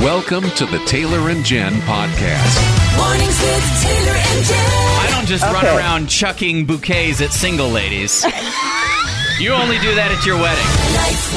Welcome 0.00 0.44
to 0.52 0.64
the 0.64 0.78
Taylor 0.86 1.28
and 1.28 1.44
Jen 1.44 1.74
podcast. 1.82 2.96
Mornings 2.96 3.38
with 3.42 3.82
Taylor 3.82 4.16
and 4.16 4.44
Jen. 4.46 4.56
I 4.56 5.08
don't 5.14 5.26
just 5.26 5.44
run 5.44 5.66
around 5.66 6.08
chucking 6.08 6.64
bouquets 6.64 7.20
at 7.20 7.32
single 7.32 7.68
ladies. 7.68 8.24
you 9.38 9.52
only 9.52 9.78
do 9.80 9.94
that 9.94 10.10
at 10.10 10.24
your 10.24 10.36
wedding. 10.36 10.64
Life 10.96 11.32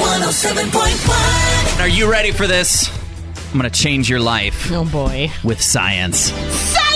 107.1. 1.76 1.82
Are 1.82 1.88
you 1.90 2.10
ready 2.10 2.32
for 2.32 2.48
this? 2.48 2.90
I'm 3.52 3.60
going 3.60 3.70
to 3.70 3.78
change 3.78 4.10
your 4.10 4.22
life 4.22 4.72
Oh 4.72 4.86
boy. 4.90 5.30
with 5.44 5.62
science. 5.62 6.32
Science! 6.32 6.93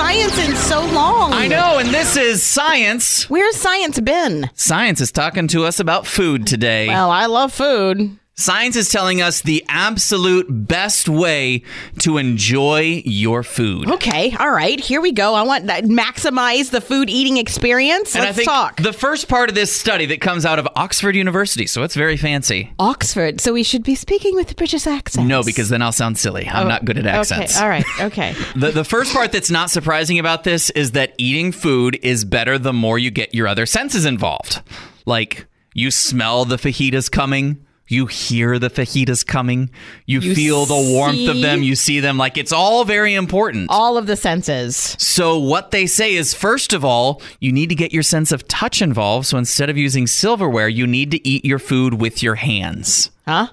Science 0.00 0.38
in 0.38 0.56
so 0.56 0.80
long. 0.94 1.30
I 1.34 1.46
know, 1.46 1.76
and 1.76 1.90
this 1.90 2.16
is 2.16 2.42
science. 2.42 3.28
Where's 3.28 3.54
science 3.54 4.00
been? 4.00 4.48
Science 4.54 4.98
is 5.02 5.12
talking 5.12 5.46
to 5.48 5.66
us 5.66 5.78
about 5.78 6.06
food 6.06 6.46
today. 6.46 6.88
Well, 6.88 7.10
I 7.10 7.26
love 7.26 7.52
food. 7.52 8.18
Science 8.40 8.74
is 8.74 8.88
telling 8.88 9.20
us 9.20 9.42
the 9.42 9.62
absolute 9.68 10.46
best 10.48 11.10
way 11.10 11.62
to 11.98 12.16
enjoy 12.16 13.02
your 13.04 13.42
food. 13.42 13.90
Okay, 13.90 14.34
all 14.38 14.50
right, 14.50 14.80
here 14.80 15.02
we 15.02 15.12
go. 15.12 15.34
I 15.34 15.42
want 15.42 15.66
that 15.66 15.84
maximize 15.84 16.70
the 16.70 16.80
food 16.80 17.10
eating 17.10 17.36
experience. 17.36 18.14
And 18.14 18.24
Let's 18.24 18.36
I 18.36 18.36
think 18.36 18.48
talk. 18.48 18.76
the 18.76 18.94
first 18.94 19.28
part 19.28 19.50
of 19.50 19.54
this 19.54 19.70
study 19.70 20.06
that 20.06 20.22
comes 20.22 20.46
out 20.46 20.58
of 20.58 20.66
Oxford 20.74 21.16
University, 21.16 21.66
so 21.66 21.82
it's 21.82 21.94
very 21.94 22.16
fancy. 22.16 22.72
Oxford, 22.78 23.42
so 23.42 23.52
we 23.52 23.62
should 23.62 23.82
be 23.82 23.94
speaking 23.94 24.34
with 24.34 24.48
the 24.48 24.54
British 24.54 24.86
accent. 24.86 25.26
No, 25.26 25.42
because 25.42 25.68
then 25.68 25.82
I'll 25.82 25.92
sound 25.92 26.16
silly. 26.16 26.48
I'm 26.48 26.66
not 26.66 26.86
good 26.86 26.96
at 26.96 27.06
oh, 27.06 27.20
accents. 27.20 27.56
Okay, 27.56 27.62
all 27.62 27.68
right, 27.68 27.84
okay. 28.00 28.34
The, 28.56 28.70
the 28.70 28.84
first 28.84 29.12
part 29.12 29.32
that's 29.32 29.50
not 29.50 29.70
surprising 29.70 30.18
about 30.18 30.44
this 30.44 30.70
is 30.70 30.92
that 30.92 31.14
eating 31.18 31.52
food 31.52 31.98
is 32.02 32.24
better 32.24 32.58
the 32.58 32.72
more 32.72 32.98
you 32.98 33.10
get 33.10 33.34
your 33.34 33.46
other 33.46 33.64
senses 33.66 34.04
involved. 34.04 34.60
Like, 35.06 35.46
you 35.74 35.90
smell 35.90 36.44
the 36.44 36.56
fajitas 36.56 37.10
coming. 37.10 37.64
You 37.90 38.06
hear 38.06 38.60
the 38.60 38.70
fajitas 38.70 39.26
coming. 39.26 39.68
You, 40.06 40.20
You 40.20 40.34
feel 40.34 40.64
the 40.64 40.76
warmth 40.76 41.28
of 41.28 41.40
them. 41.40 41.64
You 41.64 41.74
see 41.74 41.98
them. 41.98 42.18
Like, 42.18 42.38
it's 42.38 42.52
all 42.52 42.84
very 42.84 43.14
important. 43.14 43.68
All 43.68 43.98
of 43.98 44.06
the 44.06 44.16
senses. 44.16 44.76
So, 44.98 45.38
what 45.40 45.72
they 45.72 45.86
say 45.86 46.14
is 46.14 46.32
first 46.32 46.72
of 46.72 46.84
all, 46.84 47.20
you 47.40 47.50
need 47.50 47.68
to 47.70 47.74
get 47.74 47.92
your 47.92 48.04
sense 48.04 48.30
of 48.30 48.46
touch 48.46 48.80
involved. 48.80 49.26
So, 49.26 49.38
instead 49.38 49.70
of 49.70 49.76
using 49.76 50.06
silverware, 50.06 50.68
you 50.68 50.86
need 50.86 51.10
to 51.10 51.28
eat 51.28 51.44
your 51.44 51.58
food 51.58 51.94
with 51.94 52.22
your 52.22 52.36
hands. 52.36 53.10
Huh? 53.26 53.48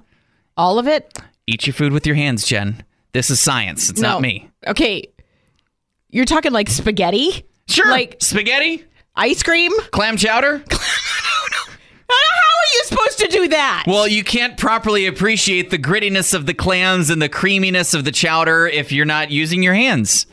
All 0.56 0.78
of 0.78 0.88
it? 0.88 1.18
Eat 1.48 1.66
your 1.66 1.74
food 1.74 1.92
with 1.92 2.06
your 2.06 2.16
hands, 2.16 2.46
Jen. 2.46 2.84
This 3.14 3.32
is 3.32 3.40
science. 3.40 3.90
It's 3.90 4.02
no. 4.02 4.10
not 4.10 4.22
me. 4.22 4.52
Okay. 4.68 5.08
You're 6.10 6.26
talking 6.26 6.52
like 6.52 6.70
spaghetti? 6.70 7.44
Sure. 7.68 7.90
Like 7.90 8.18
spaghetti, 8.20 8.86
ice 9.16 9.42
cream? 9.42 9.72
clam 9.92 10.16
chowder. 10.16 10.64
How 12.90 12.96
are 12.98 13.06
you 13.06 13.12
supposed 13.12 13.20
to 13.20 13.28
do 13.28 13.48
that? 13.50 13.84
Well, 13.88 14.08
you 14.08 14.24
can't 14.24 14.58
properly 14.58 15.06
appreciate 15.06 15.70
the 15.70 15.80
grittiness 15.80 16.34
of 16.34 16.46
the 16.46 16.54
clams 16.54 17.10
and 17.10 17.22
the 17.22 17.30
creaminess 17.30 17.94
of 17.94 18.06
the 18.06 18.12
chowder 18.12 18.68
if 18.68 18.92
you're 18.92 19.06
not 19.06 19.32
using 19.32 19.64
your 19.64 19.74
hands. 19.74 20.26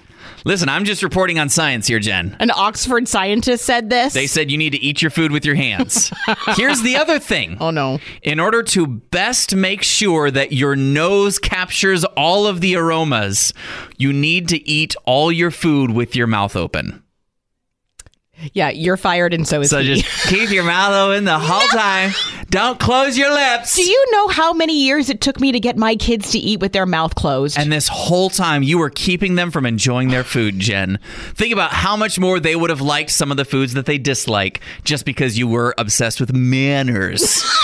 Listen, 0.47 0.69
I'm 0.69 0.85
just 0.85 1.03
reporting 1.03 1.39
on 1.39 1.49
science 1.49 1.87
here, 1.87 1.99
Jen. 1.99 2.37
An 2.39 2.51
Oxford 2.51 3.09
scientist 3.09 3.65
said 3.65 3.89
this. 3.89 4.13
They 4.13 4.27
said 4.27 4.51
you 4.51 4.59
need 4.59 4.71
to 4.71 4.79
eat 4.79 5.01
your 5.01 5.11
food 5.11 5.33
with 5.33 5.47
your 5.47 5.55
hands. 5.55 6.13
Here's 6.57 6.83
the 6.83 6.97
other 6.97 7.19
thing. 7.19 7.57
oh 7.61 7.71
no. 7.71 7.99
In 8.23 8.39
order 8.39 8.63
to 8.65 8.87
best 8.87 9.55
make 9.55 9.83
sure 9.83 10.31
that 10.31 10.53
your 10.53 10.77
nose 10.77 11.39
captures 11.39 12.05
all 12.05 12.47
of 12.47 12.61
the 12.61 12.77
aromas, 12.77 13.55
you 13.97 14.13
need 14.13 14.49
to 14.49 14.69
eat 14.69 14.95
all 15.07 15.33
your 15.33 15.51
food 15.51 15.93
with 15.93 16.15
your 16.15 16.27
mouth 16.27 16.57
open. 16.57 17.03
Yeah, 18.53 18.71
you're 18.71 18.97
fired, 18.97 19.33
and 19.33 19.47
so 19.47 19.61
is 19.61 19.71
So 19.71 19.81
he. 19.81 19.95
just 19.95 20.05
keep 20.29 20.51
your 20.51 20.65
mouth 20.65 20.93
open 20.93 21.25
the 21.25 21.39
whole 21.39 21.67
time. 21.69 22.13
Don't 22.51 22.79
close 22.79 23.17
your 23.17 23.33
lips. 23.33 23.77
Do 23.77 23.83
you 23.83 24.05
know 24.13 24.29
how 24.29 24.53
many 24.53 24.85
years 24.85 25.09
it 25.09 25.21
took 25.21 25.41
me 25.41 25.53
to 25.53 25.61
get 25.61 25.77
my 25.77 25.97
kids 25.97 26.31
to 26.33 26.39
eat 26.39 26.61
with 26.61 26.73
their 26.73 26.87
mouth 26.87 27.15
closed? 27.15 27.59
And 27.59 27.73
this 27.73 27.89
whole 27.89 28.31
time, 28.31 28.63
you 28.63 28.79
were 28.79 28.91
keeping 28.91 29.35
them 29.37 29.51
from 29.51 29.67
enjoying 29.67 30.09
their 30.09 30.25
food, 30.25 30.59
Jen. 30.59 30.98
Think 31.35 31.53
about 31.53 31.73
how 31.73 31.97
much 31.97 32.19
more 32.19 32.41
they 32.41 32.57
would 32.57 32.70
have 32.70 32.81
liked 32.81 33.11
some 33.11 33.31
of 33.31 33.36
the 33.36 33.45
foods 33.45 33.75
that 33.75 33.86
they 33.86 33.98
dislike 33.98 34.61
just 34.85 35.05
because 35.05 35.39
you 35.39 35.48
were 35.48 35.75
obsessed 35.79 36.20
with 36.20 36.33
manners. 36.35 37.42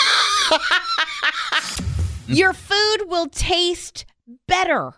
Your 2.27 2.53
food 2.53 3.07
will 3.07 3.27
taste 3.27 4.05
better, 4.47 4.93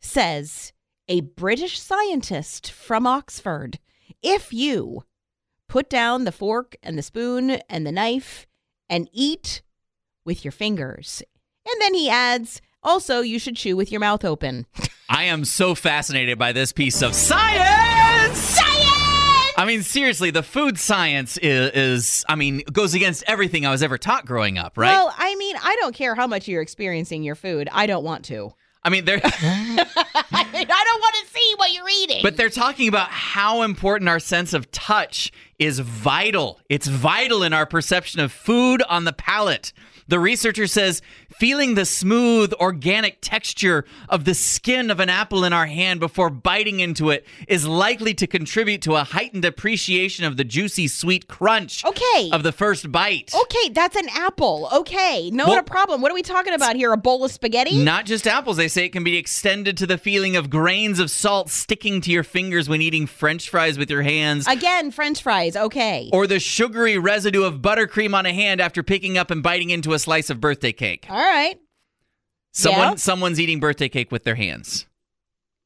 says 0.00 0.72
a 1.08 1.20
British 1.22 1.80
scientist 1.80 2.70
from 2.70 3.06
Oxford, 3.06 3.78
if 4.22 4.52
you 4.52 5.02
put 5.70 5.88
down 5.88 6.24
the 6.24 6.32
fork 6.32 6.76
and 6.82 6.98
the 6.98 7.02
spoon 7.02 7.50
and 7.70 7.86
the 7.86 7.92
knife 7.92 8.46
and 8.88 9.08
eat 9.12 9.62
with 10.24 10.44
your 10.44 10.50
fingers. 10.52 11.22
And 11.64 11.80
then 11.80 11.94
he 11.94 12.10
adds, 12.10 12.60
also, 12.82 13.20
you 13.20 13.38
should 13.38 13.56
chew 13.56 13.76
with 13.76 13.92
your 13.92 14.00
mouth 14.00 14.24
open. 14.24 14.66
I 15.08 15.24
am 15.24 15.44
so 15.44 15.76
fascinated 15.76 16.38
by 16.38 16.52
this 16.52 16.72
piece 16.72 17.02
of 17.02 17.14
science. 17.14 18.36
Science! 18.36 19.54
I 19.56 19.64
mean, 19.64 19.82
seriously, 19.82 20.30
the 20.30 20.42
food 20.42 20.76
science 20.78 21.36
is, 21.36 21.70
is, 21.72 22.24
I 22.28 22.34
mean, 22.34 22.62
goes 22.72 22.94
against 22.94 23.22
everything 23.28 23.64
I 23.64 23.70
was 23.70 23.82
ever 23.82 23.98
taught 23.98 24.26
growing 24.26 24.58
up, 24.58 24.76
right? 24.76 24.90
Well, 24.90 25.14
I 25.16 25.36
mean, 25.36 25.54
I 25.62 25.76
don't 25.80 25.94
care 25.94 26.16
how 26.16 26.26
much 26.26 26.48
you're 26.48 26.62
experiencing 26.62 27.22
your 27.22 27.34
food. 27.36 27.68
I 27.70 27.86
don't 27.86 28.02
want 28.02 28.24
to. 28.26 28.54
I 28.82 28.88
mean, 28.88 29.04
they're, 29.04 29.20
I 29.24 30.46
mean, 30.52 30.66
I 30.70 30.84
don't 30.84 31.00
want 31.00 31.14
to 31.22 31.32
see 31.32 31.54
what 31.56 31.72
you're 31.72 31.88
eating. 32.02 32.20
but 32.22 32.36
they're 32.36 32.48
talking 32.48 32.88
about 32.88 33.08
how 33.10 33.62
important 33.62 34.08
our 34.08 34.20
sense 34.20 34.54
of 34.54 34.70
touch 34.70 35.30
is 35.60 35.78
vital. 35.78 36.58
It's 36.68 36.88
vital 36.88 37.44
in 37.44 37.52
our 37.52 37.66
perception 37.66 38.18
of 38.20 38.32
food 38.32 38.82
on 38.88 39.04
the 39.04 39.12
palate. 39.12 39.72
The 40.08 40.18
researcher 40.18 40.66
says 40.66 41.02
feeling 41.38 41.74
the 41.74 41.84
smooth, 41.84 42.52
organic 42.54 43.18
texture 43.20 43.84
of 44.08 44.24
the 44.24 44.34
skin 44.34 44.90
of 44.90 45.00
an 45.00 45.08
apple 45.08 45.44
in 45.44 45.52
our 45.52 45.66
hand 45.66 46.00
before 46.00 46.30
biting 46.30 46.80
into 46.80 47.10
it 47.10 47.26
is 47.48 47.66
likely 47.66 48.14
to 48.14 48.26
contribute 48.26 48.82
to 48.82 48.94
a 48.96 49.04
heightened 49.04 49.44
appreciation 49.44 50.24
of 50.24 50.36
the 50.36 50.44
juicy, 50.44 50.88
sweet 50.88 51.28
crunch 51.28 51.84
Okay. 51.84 52.30
of 52.32 52.42
the 52.42 52.52
first 52.52 52.90
bite. 52.90 53.32
Okay, 53.34 53.68
that's 53.70 53.96
an 53.96 54.08
apple. 54.10 54.68
Okay, 54.72 55.30
no 55.32 55.46
Well- 55.48 55.62
problem. 55.62 56.00
What 56.00 56.10
are 56.10 56.14
we 56.14 56.22
talking 56.22 56.52
about 56.54 56.76
here? 56.76 56.92
A 56.92 56.96
bowl 56.96 57.24
of 57.24 57.30
spaghetti? 57.30 57.76
Not 57.82 58.06
just 58.06 58.26
apples, 58.26 58.56
they 58.56 58.68
say 58.68 58.84
it 58.86 58.90
can 58.90 59.04
be 59.04 59.16
extended 59.16 59.76
to 59.78 59.86
the 59.86 59.98
feeling 59.98 60.36
of 60.36 60.50
grains 60.50 60.98
of 60.98 61.10
salt 61.10 61.50
sticking 61.50 62.00
to 62.02 62.10
your 62.10 62.24
fingers 62.24 62.68
when 62.68 62.82
eating 62.82 63.06
french 63.06 63.48
fries 63.48 63.78
with 63.78 63.90
your 63.90 64.02
hands. 64.02 64.46
Again, 64.46 64.90
French 64.90 65.22
fries. 65.22 65.56
Okay. 65.56 66.08
or 66.12 66.26
the 66.26 66.40
sugary 66.40 66.98
residue 66.98 67.44
of 67.44 67.56
buttercream 67.60 68.14
on 68.14 68.26
a 68.26 68.32
hand 68.32 68.60
after 68.60 68.82
picking 68.82 69.16
up 69.18 69.30
and 69.30 69.42
biting 69.42 69.70
into 69.70 69.92
a 69.92 69.98
slice 69.98 70.30
of 70.30 70.40
birthday 70.40 70.72
cake. 70.72 71.06
All 71.08 71.16
right. 71.22 71.58
Someone 72.52 72.80
Yeah. 72.90 72.94
someone's 72.96 73.38
eating 73.40 73.60
birthday 73.60 73.88
cake 73.88 74.10
with 74.10 74.24
their 74.24 74.34
hands. 74.34 74.86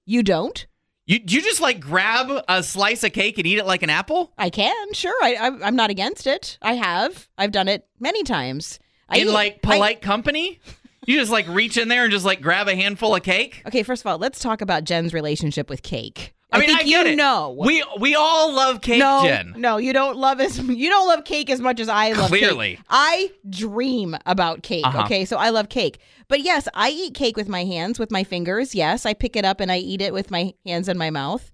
You 0.06 0.22
don't? 0.22 0.66
You 1.06 1.18
you 1.26 1.40
just 1.42 1.60
like 1.60 1.80
grab 1.80 2.30
a 2.48 2.62
slice 2.62 3.04
of 3.04 3.12
cake 3.12 3.38
and 3.38 3.46
eat 3.46 3.58
it 3.58 3.66
like 3.66 3.82
an 3.82 3.90
apple? 3.90 4.32
I 4.38 4.50
can. 4.50 4.92
Sure. 4.92 5.14
I, 5.22 5.34
I 5.34 5.66
I'm 5.66 5.76
not 5.76 5.90
against 5.90 6.26
it. 6.26 6.58
I 6.62 6.74
have. 6.74 7.28
I've 7.38 7.52
done 7.52 7.68
it 7.68 7.86
many 8.00 8.22
times. 8.22 8.78
I 9.08 9.18
in 9.18 9.28
eat- 9.28 9.32
like 9.32 9.60
I- 9.64 9.72
polite 9.74 10.02
company? 10.02 10.60
You 11.06 11.18
just 11.18 11.30
like 11.30 11.46
reach 11.48 11.76
in 11.76 11.88
there 11.88 12.04
and 12.04 12.12
just 12.12 12.24
like 12.24 12.40
grab 12.40 12.66
a 12.68 12.74
handful 12.74 13.14
of 13.14 13.22
cake? 13.22 13.62
okay, 13.66 13.82
first 13.82 14.02
of 14.02 14.06
all, 14.06 14.16
let's 14.18 14.40
talk 14.40 14.60
about 14.62 14.84
Jen's 14.84 15.12
relationship 15.12 15.68
with 15.68 15.82
cake. 15.82 16.33
I 16.54 16.58
mean, 16.60 16.68
think 16.68 16.80
I 16.80 16.84
you 16.84 17.00
it. 17.02 17.16
know. 17.16 17.56
We 17.58 17.84
we 17.98 18.14
all 18.14 18.52
love 18.52 18.80
cake, 18.80 18.98
no, 18.98 19.22
Jen. 19.24 19.54
no, 19.56 19.76
you 19.76 19.92
don't 19.92 20.16
love 20.16 20.40
as 20.40 20.58
you 20.82 20.88
don't 20.88 21.06
love 21.08 21.24
cake 21.24 21.50
as 21.50 21.60
much 21.60 21.80
as 21.80 21.88
I 21.88 22.12
love 22.12 22.28
Clearly. 22.28 22.76
cake. 22.76 22.84
I 22.90 23.30
dream 23.48 24.16
about 24.26 24.62
cake. 24.62 24.86
Uh-huh. 24.86 25.02
Okay, 25.04 25.24
so 25.24 25.36
I 25.36 25.50
love 25.50 25.68
cake. 25.68 25.98
But 26.28 26.40
yes, 26.40 26.68
I 26.74 26.90
eat 26.90 27.14
cake 27.14 27.36
with 27.36 27.48
my 27.48 27.64
hands, 27.64 27.98
with 27.98 28.10
my 28.10 28.24
fingers. 28.24 28.74
Yes, 28.74 29.04
I 29.04 29.14
pick 29.14 29.36
it 29.36 29.44
up 29.44 29.60
and 29.60 29.70
I 29.70 29.78
eat 29.78 30.00
it 30.00 30.12
with 30.12 30.30
my 30.30 30.54
hands 30.64 30.88
in 30.88 30.96
my 30.96 31.10
mouth. 31.10 31.50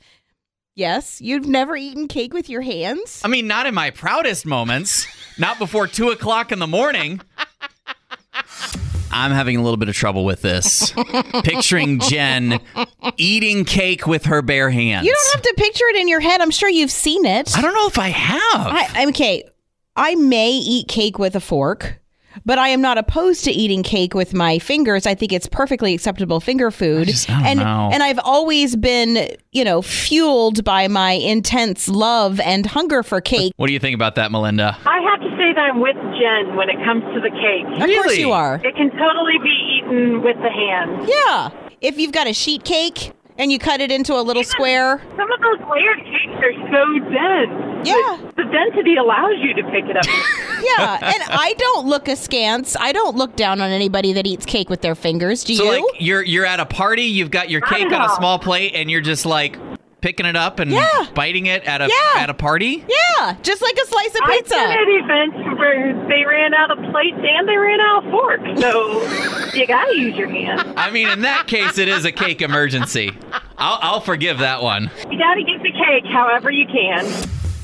Yes, 0.77 1.21
you've 1.21 1.47
never 1.47 1.77
eaten 1.77 2.07
cake 2.09 2.33
with 2.33 2.49
your 2.49 2.63
hands. 2.63 3.21
I 3.25 3.29
mean, 3.29 3.47
not 3.47 3.67
in 3.67 3.75
my 3.75 3.91
proudest 3.91 4.47
moments. 4.47 5.07
not 5.39 5.59
before 5.59 5.87
two 5.87 6.11
o'clock 6.11 6.53
in 6.53 6.59
the 6.59 6.67
morning. 6.67 7.21
I'm 9.13 9.33
having 9.33 9.57
a 9.57 9.63
little 9.63 9.77
bit 9.77 9.89
of 9.89 9.95
trouble 9.95 10.25
with 10.25 10.43
this. 10.43 10.93
Picturing 11.45 11.99
Jen 12.01 12.61
eating 13.17 13.65
cake 13.65 14.07
with 14.07 14.27
her 14.27 14.43
bare 14.43 14.71
hands. 14.71 15.07
You 15.07 15.13
don't 15.15 15.35
have 15.35 15.43
to 15.43 15.55
picture 15.57 15.85
it 15.87 15.97
in 15.97 16.09
your 16.09 16.21
head. 16.21 16.41
I'm 16.41 16.51
sure 16.51 16.69
you've 16.69 16.91
seen 16.91 17.25
it. 17.25 17.57
I 17.57 17.63
don't 17.63 17.75
know 17.75 17.87
if 17.87 17.99
I 17.99 18.09
have. 18.09 18.67
I, 18.67 18.89
I'm 18.95 19.09
okay. 19.11 19.45
I 19.97 20.15
may 20.15 20.51
eat 20.53 20.89
cake 20.89 21.19
with 21.19 21.35
a 21.37 21.41
fork, 21.41 22.01
but 22.47 22.59
I 22.59 22.69
am 22.69 22.81
not 22.81 22.97
opposed 22.97 23.45
to 23.45 23.51
eating 23.51 23.83
cake 23.83 24.15
with 24.15 24.33
my 24.33 24.59
fingers. 24.61 25.07
I 25.07 25.15
think 25.15 25.33
it's 25.33 25.47
perfectly 25.49 25.93
acceptable 25.95 26.41
finger 26.41 26.71
food. 26.71 27.09
just- 27.09 27.29
I 27.29 27.35
don't 27.35 27.47
and 27.47 27.59
know. 27.61 27.91
and 27.93 28.03
I've 28.03 28.21
always 28.21 28.77
been, 28.77 29.29
you 29.53 29.65
know, 29.65 29.83
fueled 29.83 30.63
by 30.65 30.87
my 30.89 31.13
intense 31.13 31.89
love 31.89 32.39
and 32.41 32.65
hunger 32.67 33.03
for 33.03 33.21
cake. 33.21 33.53
what 33.57 33.67
do 33.67 33.73
you 33.73 33.81
think 33.81 33.95
about 33.97 34.15
that, 34.15 34.31
Melinda? 34.31 34.79
I 34.87 35.01
have 35.11 35.21
to 35.21 35.30
say 35.55 35.61
I'm 35.61 35.81
with 35.81 35.97
Jen 36.19 36.57
when 36.57 36.69
it 36.71 36.77
comes 36.85 37.03
to 37.15 37.21
the 37.21 37.31
cake. 37.31 37.65
Of 37.67 37.79
course 37.79 37.89
Really? 37.89 38.21
you 38.21 38.33
are. 38.33 38.57
It 38.65 38.75
can 38.77 38.91
totally 38.91 39.39
be 39.43 39.79
eaten 39.79 40.23
with 40.23 40.37
the 40.43 40.51
hands. 40.51 41.09
Yeah. 41.09 41.51
If 41.81 41.99
you've 41.99 42.13
got 42.13 42.27
a 42.27 42.33
sheet 42.33 42.65
cake 42.65 43.13
and 43.39 43.51
you 43.51 43.59
cut 43.59 43.81
it 43.81 43.91
into 43.91 44.15
a 44.15 44.21
little 44.23 44.45
square, 44.45 45.01
Some 45.17 45.31
of 45.33 45.41
those 45.41 45.61
layered 45.71 45.99
cakes 46.05 46.45
are 46.45 46.53
so 46.71 46.99
dense. 47.11 47.87
Yeah. 47.89 48.31
The 48.37 48.45
density 48.53 48.97
allows 48.97 49.35
you 49.41 49.55
to 49.55 49.63
pick 49.71 49.85
it 49.87 49.97
up. 49.97 50.05
Yeah, 50.63 50.99
and 51.03 51.23
I 51.31 51.55
don't 51.57 51.87
look 51.87 52.07
askance. 52.07 52.77
I 52.79 52.93
don't 52.93 53.17
look 53.17 53.35
down 53.35 53.63
on 53.63 53.71
anybody 53.71 54.13
that 54.13 54.27
eats 54.27 54.45
cake 54.45 54.69
with 54.69 54.83
their 54.83 54.95
fingers. 54.95 55.43
Do 55.43 55.55
So 55.55 55.65
you? 55.65 55.71
like 55.71 55.85
you're 55.99 56.23
you're 56.23 56.45
at 56.45 56.61
a 56.61 56.67
party, 56.67 57.05
you've 57.05 57.31
got 57.31 57.49
your 57.49 57.63
cake 57.63 57.91
on 57.91 58.03
a 58.03 58.15
small 58.17 58.39
plate, 58.39 58.75
and 58.75 58.91
you're 58.91 59.01
just 59.01 59.25
like 59.25 59.57
picking 60.01 60.27
it 60.27 60.37
up 60.37 60.59
and 60.61 60.71
Yeah. 60.71 61.07
biting 61.15 61.47
it 61.47 61.65
at 61.65 61.81
a 61.81 61.87
Yeah. 61.89 62.23
at 62.23 62.31
a 62.31 62.35
party. 62.35 62.85
yeah, 62.89 63.35
just 63.43 63.61
like 63.63 63.77
a 63.83 63.87
slice 63.87 64.07
of 64.15 64.21
pizza. 64.27 64.27
I've 64.27 64.39
pizza. 64.39 64.55
been 64.55 64.71
at 64.71 64.89
events 64.89 65.59
where 65.59 66.07
they 66.09 66.25
ran 66.25 66.55
out 66.55 66.71
of 66.71 66.79
plates 66.93 67.19
and 67.19 67.49
they 67.49 67.57
ran 67.57 67.81
out 67.81 68.05
of 68.05 68.11
forks. 68.11 68.61
So 68.61 69.03
you 69.55 69.67
gotta 69.67 69.97
use 69.97 70.17
your 70.17 70.29
hands. 70.29 70.63
I 70.77 70.91
mean, 70.91 71.09
in 71.09 71.23
that 71.23 71.47
case, 71.47 71.79
it 71.79 71.89
is 71.89 72.05
a 72.05 72.13
cake 72.13 72.41
emergency. 72.43 73.13
I'll, 73.59 73.79
I'll 73.83 74.01
forgive 74.01 74.39
that 74.39 74.63
one. 74.63 74.91
You 75.11 75.19
gotta 75.19 75.43
get 75.43 75.63
the 75.63 75.73
cake 75.73 76.05
however 76.11 76.51
you 76.51 76.67
can. 76.67 77.05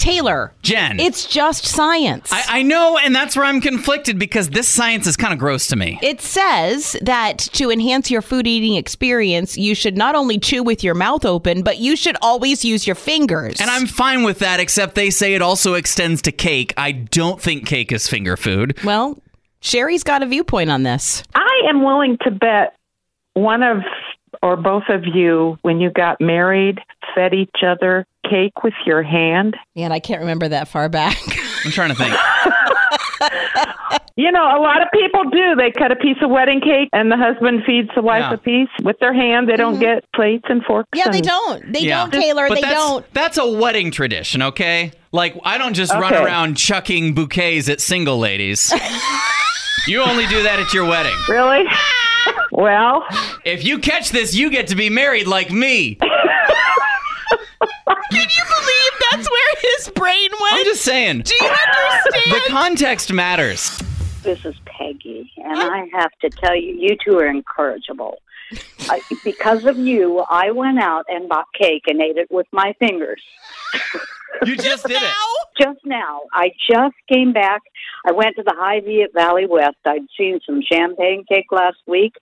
Taylor, 0.07 0.53
Jen, 0.63 1.01
it's 1.01 1.27
just 1.27 1.67
science. 1.67 2.33
I, 2.33 2.61
I 2.61 2.63
know, 2.63 2.97
and 2.97 3.13
that's 3.13 3.35
where 3.35 3.45
I'm 3.45 3.61
conflicted 3.61 4.21
because 4.21 4.51
this 4.51 4.69
science 4.69 5.05
is 5.09 5.17
kind 5.17 5.33
of 5.33 5.41
gross 5.41 5.67
to 5.67 5.75
me. 5.75 5.99
It 6.01 6.21
says 6.21 6.97
that 7.03 7.39
to 7.55 7.73
enhance 7.73 8.09
your 8.09 8.23
food 8.23 8.47
eating 8.47 8.77
experience, 8.77 9.59
you 9.59 9.75
should 9.75 9.97
not 9.97 10.15
only 10.15 10.39
chew 10.39 10.63
with 10.63 10.85
your 10.85 10.95
mouth 10.95 11.25
open, 11.25 11.63
but 11.65 11.79
you 11.79 11.97
should 11.97 12.17
always 12.23 12.65
use 12.65 12.87
your 12.87 12.95
fingers. 12.95 13.61
And 13.61 13.69
I'm 13.69 13.89
fine 13.89 14.23
with 14.23 14.39
that, 14.39 14.61
except 14.61 14.95
they 14.95 15.11
say 15.11 15.35
it 15.35 15.43
also 15.43 15.75
extends 15.75 16.23
to 16.23 16.31
cake. 16.31 16.73
I 16.77 16.93
don't 16.93 17.43
think 17.43 17.67
cake 17.67 17.91
is 17.91 18.07
finger 18.07 18.37
food. 18.37 18.79
well, 18.85 19.21
Sherry's 19.61 20.05
got 20.05 20.23
a 20.23 20.27
viewpoint 20.27 20.71
on 20.71 20.85
this. 20.85 21.25
I 21.35 21.63
am 21.69 21.83
willing 21.83 22.17
to 22.23 22.31
bet 22.31 22.77
one 23.35 23.65
of 23.65 23.79
or 24.47 24.57
both 24.57 24.85
of 24.89 25.03
you, 25.13 25.59
when 25.63 25.81
you 25.81 25.91
got 25.91 26.21
married, 26.21 26.79
fed 27.17 27.35
each 27.35 27.65
other 27.67 28.07
cake 28.31 28.63
with 28.63 28.75
your 28.87 29.03
hand. 29.03 29.57
Man, 29.75 29.91
I 29.91 29.99
can't 29.99 30.21
remember 30.21 30.47
that 30.47 30.69
far 30.69 30.89
back. 30.89 31.17
I'm 31.65 31.73
trying 31.73 31.89
to 31.89 31.97
think. 31.97 32.15
You 34.19 34.33
know, 34.33 34.45
a 34.45 34.61
lot 34.63 34.81
of 34.81 34.89
people 34.95 35.25
do. 35.25 35.57
They 35.57 35.71
cut 35.71 35.93
a 35.93 35.97
piece 35.97 36.17
of 36.23 36.31
wedding 36.31 36.63
cake 36.63 36.89
and 36.95 37.13
the 37.13 37.19
husband 37.19 37.65
feeds 37.67 37.91
the 37.95 38.01
wife 38.01 38.23
Yeah. 38.23 38.33
a 38.33 38.39
piece 38.39 38.71
with 38.83 38.99
their 38.99 39.13
hand. 39.13 39.47
They 39.47 39.57
don't 39.57 39.75
mm-hmm. 39.75 39.83
get 39.83 40.05
plates 40.15 40.47
and 40.49 40.65
forks. 40.65 40.89
yeah, 40.95 41.11
they 41.11 41.21
don't. 41.21 41.71
They 41.71 41.81
Yeah. 41.81 42.07
don't, 42.07 42.19
Taylor. 42.19 42.49
But 42.49 42.55
they 42.55 42.61
that's, 42.63 42.75
don't. 42.75 43.13
That's 43.13 43.37
a 43.37 43.47
wedding 43.47 43.91
tradition, 43.91 44.41
okay? 44.41 44.93
Like, 45.13 45.39
I 45.45 45.59
don't 45.59 45.75
just 45.75 45.93
run 45.93 46.15
around 46.15 46.57
chucking 46.57 47.13
bouquets 47.13 47.69
at 47.69 47.83
single 47.83 48.19
ladies. 48.19 48.73
you 49.87 50.01
only 50.01 50.27
do 50.29 50.45
that 50.45 50.61
at 50.61 50.73
your 50.73 50.87
wedding. 50.87 51.15
Really? 51.29 51.67
Well, 52.57 53.05
If 53.45 53.65
you 53.65 53.79
catch 53.79 54.11
this, 54.11 54.35
you 54.35 54.51
get 54.51 54.67
to 54.69 54.75
be 54.75 54.91
married 54.91 55.27
like 55.27 55.51
me. 55.53 55.95
Can 55.95 56.09
you 58.13 58.45
believe 58.45 58.93
that's 59.11 59.31
where 59.31 59.55
his 59.61 59.89
brain 59.91 60.31
went? 60.41 60.55
I'm 60.55 60.65
just 60.65 60.83
saying. 60.83 61.23
Do 61.23 61.35
you 61.41 61.47
understand? 61.49 62.33
The 62.33 62.41
context 62.49 63.13
matters. 63.13 63.79
This 64.23 64.45
is 64.45 64.57
Peggy, 64.65 65.31
and 65.37 65.59
I 65.59 65.87
have 65.93 66.11
to 66.23 66.31
tell 66.31 66.57
you, 66.57 66.75
you 66.75 66.97
two 67.05 67.19
are 67.19 67.27
incorrigible. 67.27 68.19
I, 68.89 69.01
because 69.25 69.65
of 69.65 69.77
you, 69.79 70.25
I 70.31 70.51
went 70.51 70.81
out 70.81 71.05
and 71.09 71.29
bought 71.29 71.47
cake 71.53 71.83
and 71.87 72.01
ate 72.01 72.17
it 72.17 72.31
with 72.31 72.47
my 72.53 72.75
fingers. 72.79 73.23
You 74.45 74.57
just 74.57 74.87
did 74.87 75.03
it. 75.03 75.11
Just 75.61 75.81
now, 75.85 76.23
I 76.33 76.51
just 76.69 76.95
came 77.09 77.33
back. 77.33 77.63
I 78.07 78.13
went 78.13 78.37
to 78.37 78.43
the 78.43 78.55
Hy-Vee 78.57 79.03
at 79.03 79.13
Valley 79.15 79.47
West. 79.47 79.77
I'd 79.85 80.03
seen 80.17 80.41
some 80.45 80.61
champagne 80.63 81.25
cake 81.29 81.47
last 81.51 81.79
week, 81.87 82.15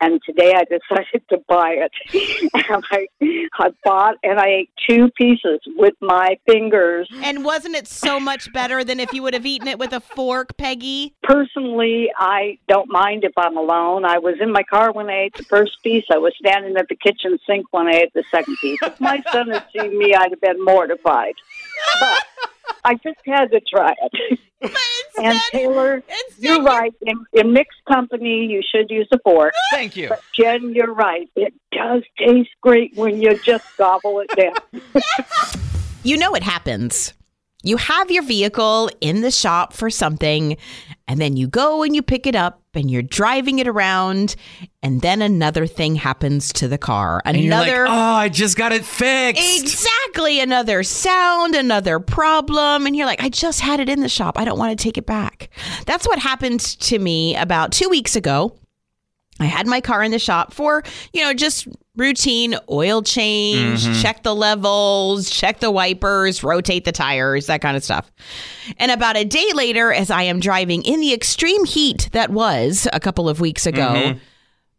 and 0.00 0.20
today 0.24 0.54
I 0.54 0.64
decided 0.64 1.22
to 1.30 1.38
buy 1.48 1.76
it. 1.78 2.50
and 2.68 2.84
I, 2.90 3.06
I 3.54 3.70
bought 3.84 4.16
and 4.22 4.38
I 4.38 4.46
ate 4.48 4.70
two 4.88 5.10
pieces 5.16 5.60
with 5.76 5.94
my 6.00 6.38
fingers. 6.46 7.08
And 7.22 7.44
wasn't 7.44 7.76
it 7.76 7.86
so 7.86 8.18
much 8.18 8.52
better 8.52 8.82
than 8.82 9.00
if 9.00 9.12
you 9.12 9.22
would 9.22 9.34
have 9.34 9.46
eaten 9.46 9.68
it 9.68 9.78
with 9.78 9.92
a 9.92 10.00
fork, 10.00 10.56
Peggy? 10.56 11.14
Personally, 11.22 12.10
I 12.16 12.58
don't 12.68 12.90
mind 12.90 13.24
if 13.24 13.32
I'm 13.36 13.56
alone. 13.56 14.04
I 14.04 14.18
was 14.18 14.36
in 14.40 14.52
my 14.52 14.62
car 14.62 14.92
when 14.92 15.08
I 15.08 15.24
ate 15.24 15.34
the 15.34 15.44
first 15.44 15.82
piece. 15.82 16.04
I 16.10 16.18
was 16.18 16.32
standing 16.38 16.76
at 16.76 16.88
the 16.88 16.96
kitchen 16.96 17.38
sink 17.46 17.66
when 17.70 17.86
I 17.86 18.00
ate 18.02 18.12
the 18.14 18.24
second 18.30 18.56
piece. 18.60 18.78
If 18.82 19.00
my 19.00 19.22
son 19.32 19.50
had 19.50 19.66
seen 19.76 19.98
me, 19.98 20.14
I'd 20.14 20.30
have 20.30 20.40
been 20.40 20.64
mortified. 20.64 21.34
But 22.00 22.24
I 22.84 22.94
just 22.94 23.18
had 23.26 23.46
to 23.52 23.60
try 23.60 23.94
it. 24.02 24.38
and 25.22 25.38
Taylor, 25.52 26.02
you're 26.38 26.56
you- 26.56 26.64
right. 26.64 26.92
In, 27.02 27.24
in 27.32 27.52
mixed 27.52 27.78
company, 27.90 28.46
you 28.46 28.62
should 28.74 28.90
use 28.90 29.08
a 29.12 29.18
fork. 29.20 29.52
Thank 29.72 29.96
you. 29.96 30.10
Jen, 30.38 30.72
you're 30.74 30.92
right. 30.92 31.28
It 31.36 31.54
does 31.72 32.02
taste 32.18 32.50
great 32.60 32.96
when 32.96 33.20
you 33.20 33.38
just 33.38 33.64
gobble 33.76 34.20
it 34.20 34.30
down. 34.36 34.82
You 36.02 36.16
know 36.16 36.34
it 36.34 36.42
happens. 36.42 37.12
You 37.62 37.76
have 37.76 38.10
your 38.10 38.22
vehicle 38.22 38.90
in 39.00 39.20
the 39.20 39.30
shop 39.30 39.72
for 39.74 39.90
something, 39.90 40.56
and 41.06 41.20
then 41.20 41.36
you 41.36 41.46
go 41.46 41.82
and 41.82 41.94
you 41.94 42.00
pick 42.02 42.26
it 42.26 42.34
up 42.34 42.62
and 42.72 42.90
you're 42.90 43.02
driving 43.02 43.58
it 43.58 43.66
around, 43.68 44.34
and 44.82 45.02
then 45.02 45.20
another 45.20 45.66
thing 45.66 45.96
happens 45.96 46.52
to 46.54 46.68
the 46.68 46.78
car. 46.78 47.20
You're 47.26 47.34
like, 47.34 47.44
Another. 47.44 47.86
oh, 47.86 47.90
I 47.90 48.28
just 48.30 48.56
got 48.56 48.72
it 48.72 48.84
fixed. 48.84 49.60
Exactly. 49.60 50.40
Another 50.40 50.82
sound, 50.82 51.54
another 51.54 52.00
problem. 52.00 52.86
And 52.86 52.96
you're 52.96 53.06
like, 53.06 53.22
I 53.22 53.28
just 53.28 53.60
had 53.60 53.80
it 53.80 53.88
in 53.88 54.00
the 54.00 54.08
shop. 54.08 54.38
I 54.38 54.44
don't 54.44 54.58
want 54.58 54.78
to 54.78 54.82
take 54.82 54.96
it 54.96 55.04
back. 55.06 55.50
That's 55.84 56.06
what 56.06 56.18
happened 56.18 56.60
to 56.60 56.98
me 56.98 57.36
about 57.36 57.72
two 57.72 57.88
weeks 57.88 58.16
ago. 58.16 58.56
I 59.40 59.46
had 59.46 59.66
my 59.66 59.80
car 59.80 60.02
in 60.02 60.10
the 60.12 60.18
shop 60.18 60.52
for, 60.52 60.82
you 61.12 61.22
know, 61.22 61.34
just 61.34 61.66
routine 61.96 62.54
oil 62.70 63.02
change, 63.02 63.84
mm-hmm. 63.84 64.00
check 64.00 64.22
the 64.22 64.34
levels, 64.34 65.28
check 65.28 65.60
the 65.60 65.70
wipers, 65.70 66.42
rotate 66.42 66.84
the 66.84 66.92
tires, 66.92 67.46
that 67.46 67.60
kind 67.60 67.76
of 67.76 67.84
stuff. 67.84 68.10
And 68.78 68.90
about 68.90 69.16
a 69.16 69.24
day 69.24 69.52
later, 69.54 69.92
as 69.92 70.10
I 70.10 70.22
am 70.22 70.40
driving 70.40 70.82
in 70.82 71.00
the 71.00 71.12
extreme 71.12 71.64
heat 71.64 72.08
that 72.12 72.30
was 72.30 72.88
a 72.92 73.00
couple 73.00 73.28
of 73.28 73.40
weeks 73.40 73.66
ago, 73.66 73.88
mm-hmm. 73.88 74.18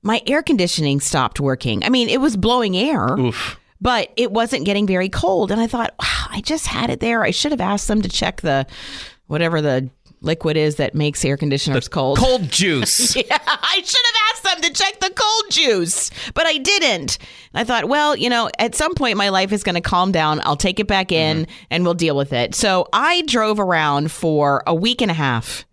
my 0.02 0.22
air 0.26 0.42
conditioning 0.42 1.00
stopped 1.00 1.40
working. 1.40 1.84
I 1.84 1.90
mean, 1.90 2.10
it 2.10 2.22
was 2.22 2.38
blowing 2.38 2.78
air 2.78 3.18
Oof. 3.18 3.60
but 3.82 4.12
it 4.16 4.32
wasn't 4.32 4.66
getting 4.66 4.88
very 4.88 5.10
cold. 5.10 5.52
And 5.52 5.60
I 5.60 5.68
thought, 5.68 5.94
wow, 6.00 6.28
I 6.30 6.42
just 6.42 6.68
had 6.68 6.90
it 6.90 7.02
there. 7.02 7.24
I 7.24 7.32
should 7.32 7.52
have 7.52 7.62
asked 7.62 7.88
them 7.88 8.02
to 8.02 8.10
check 8.10 8.42
the 8.42 8.66
whatever 9.28 9.62
the 9.62 9.90
liquid 10.22 10.56
is 10.56 10.76
that 10.76 10.96
makes 10.96 11.26
air 11.26 11.36
conditioners 11.36 11.88
cold. 11.88 12.18
Cold 12.18 12.44
juice. 12.52 13.16
Yeah, 13.16 13.38
I 13.46 13.82
should 13.84 14.06
have 14.06 14.21
asked 14.42 14.62
them 14.62 14.70
to 14.70 14.84
check 14.84 15.00
the 15.00 15.12
cold 15.14 15.52
juice, 15.52 16.12
but 16.34 16.46
I 16.46 16.58
didn't. 16.58 17.18
And 17.54 17.62
I 17.62 17.64
thought, 17.64 17.86
well, 17.86 18.16
you 18.16 18.30
know, 18.30 18.50
at 18.60 18.76
some 18.76 18.94
point 18.94 19.18
my 19.18 19.30
life 19.30 19.52
is 19.52 19.64
going 19.64 19.76
to 19.76 19.82
calm 19.82 20.12
down. 20.12 20.42
I'll 20.44 20.56
take 20.56 20.80
it 20.80 20.88
back 20.88 21.12
in 21.12 21.46
mm-hmm. 21.46 21.66
and 21.70 21.84
we'll 21.84 21.94
deal 21.94 22.16
with 22.16 22.34
it. 22.34 22.56
So 22.56 22.88
I 22.94 23.24
drove 23.24 23.60
around 23.60 24.12
for 24.12 24.64
a 24.68 24.74
week 24.74 25.02
and 25.02 25.12
a 25.12 25.16
half 25.16 25.66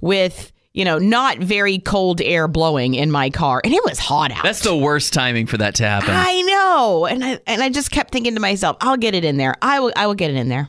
with, 0.00 0.52
you 0.72 0.84
know, 0.84 0.98
not 0.98 1.38
very 1.38 1.78
cold 1.78 2.20
air 2.20 2.48
blowing 2.48 2.94
in 2.94 3.10
my 3.10 3.30
car. 3.30 3.60
And 3.64 3.72
it 3.72 3.82
was 3.84 3.98
hot 3.98 4.30
out. 4.30 4.42
That's 4.42 4.62
the 4.62 4.76
worst 4.76 5.12
timing 5.12 5.46
for 5.46 5.58
that 5.58 5.74
to 5.76 5.84
happen. 5.84 6.10
I 6.12 6.42
know, 6.42 7.06
and 7.06 7.24
I 7.24 7.40
and 7.46 7.62
I 7.62 7.70
just 7.70 7.90
kept 7.90 8.12
thinking 8.12 8.34
to 8.34 8.40
myself, 8.40 8.76
I'll 8.80 8.96
get 8.96 9.14
it 9.14 9.24
in 9.24 9.36
there. 9.36 9.54
I 9.62 9.80
will. 9.80 9.92
I 9.96 10.06
will 10.06 10.14
get 10.14 10.30
it 10.30 10.36
in 10.36 10.48
there. 10.48 10.68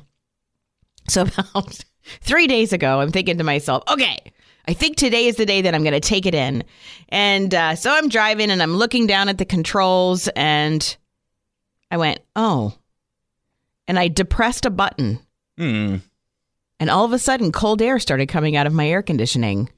So 1.07 1.23
about 1.23 1.83
three 2.21 2.47
days 2.47 2.73
ago, 2.73 2.99
I'm 2.99 3.11
thinking 3.11 3.37
to 3.37 3.43
myself, 3.43 3.83
okay, 3.89 4.31
I 4.67 4.73
think 4.73 4.95
today 4.97 5.27
is 5.27 5.35
the 5.37 5.45
day 5.45 5.61
that 5.63 5.73
I'm 5.73 5.83
going 5.83 5.93
to 5.93 5.99
take 5.99 6.25
it 6.25 6.35
in, 6.35 6.63
and 7.09 7.53
uh, 7.53 7.75
so 7.75 7.91
I'm 7.91 8.09
driving 8.09 8.51
and 8.51 8.61
I'm 8.61 8.75
looking 8.75 9.07
down 9.07 9.27
at 9.29 9.37
the 9.37 9.45
controls, 9.45 10.27
and 10.35 10.95
I 11.89 11.97
went, 11.97 12.19
oh, 12.35 12.73
and 13.87 13.97
I 13.99 14.07
depressed 14.07 14.65
a 14.65 14.69
button, 14.69 15.19
Hmm. 15.57 15.97
and 16.79 16.89
all 16.89 17.05
of 17.05 17.13
a 17.13 17.19
sudden, 17.19 17.51
cold 17.51 17.81
air 17.81 17.99
started 17.99 18.27
coming 18.29 18.55
out 18.55 18.67
of 18.67 18.73
my 18.73 18.87
air 18.87 19.01
conditioning. 19.01 19.69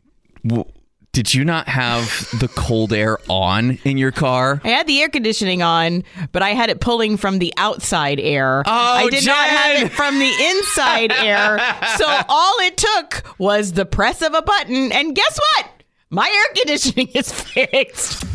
W- 0.46 0.70
Did 1.14 1.32
you 1.32 1.46
not 1.46 1.68
have 1.68 2.28
the 2.40 2.48
cold 2.48 2.92
air 2.92 3.20
on 3.30 3.78
in 3.84 4.00
your 4.00 4.12
car? 4.12 4.60
I 4.64 4.70
had 4.70 4.88
the 4.88 5.00
air 5.00 5.10
conditioning 5.10 5.62
on, 5.62 6.04
but 6.32 6.42
I 6.42 6.56
had 6.56 6.72
it 6.72 6.82
pulling 6.82 7.18
from 7.18 7.38
the 7.38 7.54
outside 7.56 8.20
air. 8.20 8.64
Oh, 8.66 8.72
I 8.72 9.08
did 9.12 9.24
not 9.24 9.48
have 9.48 9.84
it 9.84 9.92
from 9.92 10.18
the 10.18 10.32
inside 10.50 11.12
air. 11.12 11.60
So 11.98 12.08
all 12.28 12.56
it 12.62 12.78
took 12.78 13.24
was 13.38 13.74
the 13.74 13.86
press 13.86 14.24
of 14.24 14.34
a 14.34 14.42
button, 14.42 14.92
and 14.92 15.16
guess 15.16 15.40
what? 15.40 15.70
My 16.10 16.28
air 16.28 16.56
conditioning 16.56 17.10
is 17.10 17.32
fixed. 17.54 18.26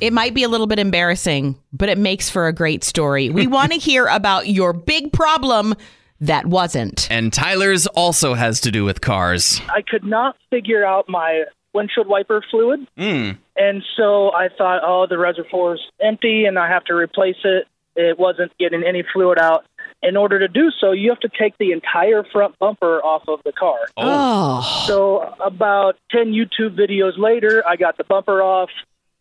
It 0.00 0.12
might 0.12 0.34
be 0.34 0.42
a 0.42 0.48
little 0.48 0.66
bit 0.66 0.80
embarrassing, 0.80 1.56
but 1.72 1.88
it 1.88 1.98
makes 1.98 2.28
for 2.28 2.48
a 2.48 2.52
great 2.52 2.82
story. 2.82 3.30
We 3.30 3.46
want 3.46 3.70
to 3.70 3.78
hear 3.78 4.08
about 4.08 4.48
your 4.48 4.72
big 4.72 5.12
problem 5.12 5.76
that 6.20 6.46
wasn't. 6.46 7.06
And 7.12 7.32
Tyler's 7.32 7.86
also 7.86 8.34
has 8.34 8.60
to 8.62 8.72
do 8.72 8.84
with 8.84 9.00
cars. 9.00 9.60
I 9.68 9.82
could 9.82 10.04
not 10.04 10.36
figure 10.50 10.84
out 10.84 11.08
my 11.08 11.44
windshield 11.74 12.06
wiper 12.06 12.42
fluid. 12.50 12.86
Mm. 12.96 13.38
And 13.56 13.82
so 13.96 14.32
I 14.32 14.48
thought, 14.48 14.82
oh, 14.84 15.06
the 15.08 15.18
reservoir's 15.18 15.82
empty 16.00 16.44
and 16.44 16.58
I 16.58 16.68
have 16.68 16.84
to 16.84 16.94
replace 16.94 17.36
it. 17.44 17.66
It 17.96 18.18
wasn't 18.18 18.56
getting 18.58 18.82
any 18.84 19.04
fluid 19.12 19.38
out. 19.38 19.64
In 20.02 20.16
order 20.16 20.38
to 20.38 20.48
do 20.48 20.70
so, 20.80 20.92
you 20.92 21.10
have 21.10 21.20
to 21.20 21.30
take 21.38 21.56
the 21.58 21.72
entire 21.72 22.24
front 22.24 22.58
bumper 22.58 23.00
off 23.00 23.22
of 23.28 23.40
the 23.44 23.52
car. 23.52 23.78
Oh, 23.96 24.84
So 24.86 25.34
about 25.42 25.96
10 26.10 26.32
YouTube 26.32 26.76
videos 26.76 27.16
later, 27.16 27.62
I 27.66 27.76
got 27.76 27.96
the 27.96 28.04
bumper 28.04 28.42
off. 28.42 28.70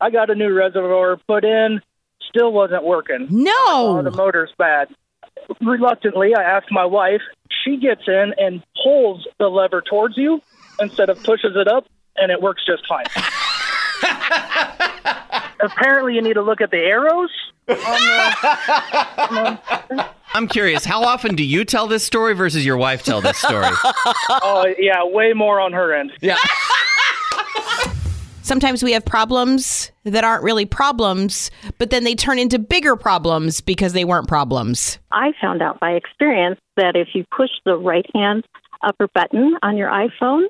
I 0.01 0.09
got 0.09 0.29
a 0.29 0.35
new 0.35 0.53
reservoir 0.53 1.17
put 1.27 1.45
in. 1.45 1.81
Still 2.27 2.51
wasn't 2.51 2.83
working. 2.83 3.27
Oh, 3.47 4.01
the 4.03 4.11
motor's 4.11 4.51
bad. 4.57 4.89
Reluctantly, 5.61 6.35
I 6.35 6.43
asked 6.43 6.71
my 6.71 6.85
wife. 6.85 7.21
She 7.63 7.77
gets 7.77 8.01
in 8.07 8.33
and 8.37 8.61
pulls 8.83 9.25
the 9.39 9.47
lever 9.47 9.81
towards 9.81 10.17
you, 10.17 10.41
instead 10.79 11.09
of 11.09 11.23
pushes 11.23 11.55
it 11.55 11.67
up, 11.67 11.85
and 12.17 12.31
it 12.31 12.41
works 12.41 12.63
just 12.65 12.83
fine. 12.87 13.05
Apparently, 15.61 16.15
you 16.15 16.21
need 16.21 16.33
to 16.33 16.41
look 16.41 16.61
at 16.61 16.71
the 16.71 16.77
arrows 16.77 17.29
on 17.69 17.75
the. 19.89 20.07
I'm 20.35 20.47
curious, 20.47 20.83
how 20.83 21.03
often 21.03 21.35
do 21.35 21.43
you 21.43 21.63
tell 21.63 21.87
this 21.87 22.03
story 22.03 22.33
versus 22.33 22.65
your 22.65 22.75
wife 22.77 23.03
tell 23.03 23.21
this 23.21 23.37
story? 23.37 23.67
Oh, 24.45 24.65
yeah, 24.79 25.03
way 25.03 25.33
more 25.33 25.59
on 25.59 25.73
her 25.73 25.93
end. 25.93 26.11
yeah. 26.21 26.37
Sometimes 28.41 28.83
we 28.83 28.91
have 28.91 29.05
problems 29.05 29.91
that 30.03 30.23
aren't 30.25 30.43
really 30.43 30.65
problems, 30.65 31.49
but 31.77 31.91
then 31.91 32.03
they 32.03 32.13
turn 32.13 32.37
into 32.39 32.59
bigger 32.59 32.95
problems 32.97 33.61
because 33.61 33.93
they 33.93 34.03
weren't 34.03 34.27
problems. 34.27 34.99
I 35.11 35.31
found 35.41 35.61
out 35.61 35.79
by 35.79 35.91
experience 35.91 36.59
that 36.75 36.95
if 36.97 37.09
you 37.13 37.23
push 37.35 37.51
the 37.63 37.77
right 37.77 38.05
hand 38.13 38.43
upper 38.81 39.07
button 39.13 39.55
on 39.63 39.77
your 39.77 39.89
iPhone 39.89 40.43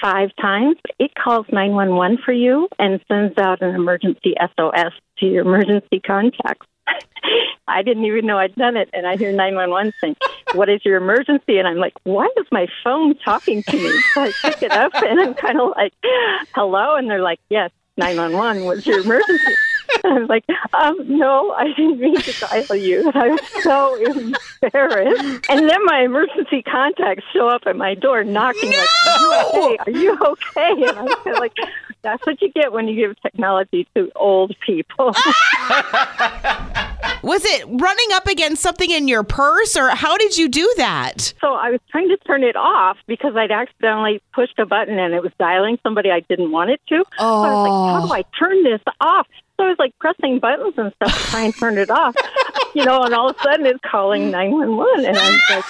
five 0.00 0.30
times, 0.40 0.76
it 0.98 1.12
calls 1.14 1.46
911 1.50 2.18
for 2.24 2.32
you 2.32 2.68
and 2.78 3.00
sends 3.08 3.36
out 3.38 3.62
an 3.62 3.74
emergency 3.74 4.34
SOS 4.38 4.92
to 5.18 5.26
your 5.26 5.42
emergency 5.42 6.00
contacts. 6.00 6.66
I 7.66 7.82
didn't 7.82 8.04
even 8.04 8.26
know 8.26 8.38
I'd 8.38 8.54
done 8.54 8.76
it, 8.76 8.90
and 8.92 9.06
I 9.06 9.16
hear 9.16 9.32
911 9.32 9.92
saying, 10.00 10.16
What 10.52 10.68
is 10.68 10.84
your 10.84 10.96
emergency? 10.98 11.58
And 11.58 11.66
I'm 11.66 11.78
like, 11.78 11.94
Why 12.04 12.28
is 12.38 12.46
my 12.52 12.66
phone 12.82 13.16
talking 13.24 13.62
to 13.62 13.76
me? 13.76 14.02
So 14.12 14.22
I 14.22 14.32
pick 14.42 14.62
it 14.62 14.72
up, 14.72 14.92
and 14.94 15.20
I'm 15.20 15.34
kind 15.34 15.60
of 15.60 15.72
like, 15.76 15.94
Hello? 16.54 16.96
And 16.96 17.08
they're 17.08 17.22
like, 17.22 17.40
Yes, 17.48 17.70
911 17.96 18.64
was 18.64 18.86
your 18.86 19.00
emergency. 19.00 19.54
I 20.04 20.18
was 20.18 20.28
like, 20.28 20.44
um, 20.74 20.96
no, 21.06 21.52
I 21.52 21.68
didn't 21.68 21.98
mean 21.98 22.16
to 22.16 22.32
dial 22.40 22.76
you. 22.76 23.08
And 23.08 23.16
I 23.22 23.28
was 23.28 23.40
so 23.62 23.94
embarrassed. 23.96 25.46
And 25.48 25.68
then 25.68 25.84
my 25.84 26.02
emergency 26.02 26.62
contacts 26.62 27.24
show 27.32 27.48
up 27.48 27.62
at 27.66 27.76
my 27.76 27.94
door 27.94 28.24
knocking 28.24 28.72
like, 28.72 28.88
Are 29.06 29.18
you 29.18 29.32
okay? 29.42 29.76
Are 29.86 29.90
you 29.90 30.18
okay? 30.20 30.72
And 30.88 30.98
I'm 30.98 31.34
like, 31.34 31.56
that's 32.02 32.24
what 32.26 32.40
you 32.42 32.50
get 32.52 32.72
when 32.72 32.86
you 32.86 32.94
give 32.96 33.20
technology 33.22 33.88
to 33.94 34.10
old 34.14 34.54
people. 34.64 35.14
Was 37.22 37.42
it 37.46 37.64
running 37.66 38.08
up 38.12 38.26
against 38.26 38.60
something 38.60 38.90
in 38.90 39.08
your 39.08 39.22
purse, 39.22 39.78
or 39.78 39.88
how 39.88 40.18
did 40.18 40.36
you 40.36 40.46
do 40.46 40.70
that? 40.76 41.32
so 41.40 41.54
I 41.54 41.70
was 41.70 41.80
trying 41.90 42.08
to 42.08 42.18
turn 42.18 42.42
it 42.42 42.56
off 42.56 42.98
because 43.06 43.34
I'd 43.36 43.50
accidentally 43.50 44.20
pushed 44.34 44.58
a 44.58 44.66
button 44.66 44.98
and 44.98 45.14
it 45.14 45.22
was 45.22 45.32
dialing 45.38 45.78
somebody 45.82 46.10
I 46.10 46.20
didn't 46.20 46.50
want 46.52 46.70
it 46.70 46.80
to. 46.88 47.02
So 47.18 47.24
I 47.24 47.48
was 47.48 47.68
like, 47.68 47.72
how 47.72 48.06
do 48.06 48.12
I 48.12 48.24
turn 48.38 48.62
this 48.64 48.82
off? 49.00 49.26
So 49.56 49.64
I 49.64 49.68
was 49.68 49.76
like 49.78 49.92
pressing 50.00 50.40
buttons 50.40 50.74
and 50.76 50.92
stuff 50.96 51.16
to 51.16 51.30
try 51.30 51.42
and 51.42 51.56
turn 51.56 51.78
it 51.78 51.90
off. 51.90 52.14
You 52.74 52.84
know, 52.84 53.02
and 53.02 53.14
all 53.14 53.30
of 53.30 53.36
a 53.36 53.42
sudden 53.42 53.66
it's 53.66 53.78
calling 53.88 54.30
911. 54.30 55.06
And 55.06 55.16
I'm 55.16 55.40
like, 55.50 55.64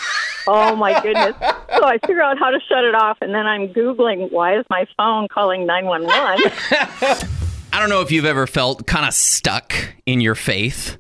oh 0.46 0.76
my 0.76 1.00
goodness. 1.02 1.36
So 1.76 1.84
I 1.84 1.98
figure 1.98 2.22
out 2.22 2.38
how 2.38 2.50
to 2.50 2.58
shut 2.60 2.84
it 2.84 2.94
off. 2.94 3.18
And 3.20 3.34
then 3.34 3.46
I'm 3.46 3.68
Googling, 3.68 4.30
why 4.32 4.58
is 4.58 4.64
my 4.70 4.86
phone 4.96 5.28
calling 5.28 5.66
911? 5.66 6.50
I 7.72 7.80
don't 7.80 7.90
know 7.90 8.00
if 8.00 8.10
you've 8.10 8.24
ever 8.24 8.46
felt 8.46 8.86
kind 8.86 9.04
of 9.04 9.12
stuck 9.12 9.74
in 10.06 10.20
your 10.20 10.34
faith. 10.34 10.96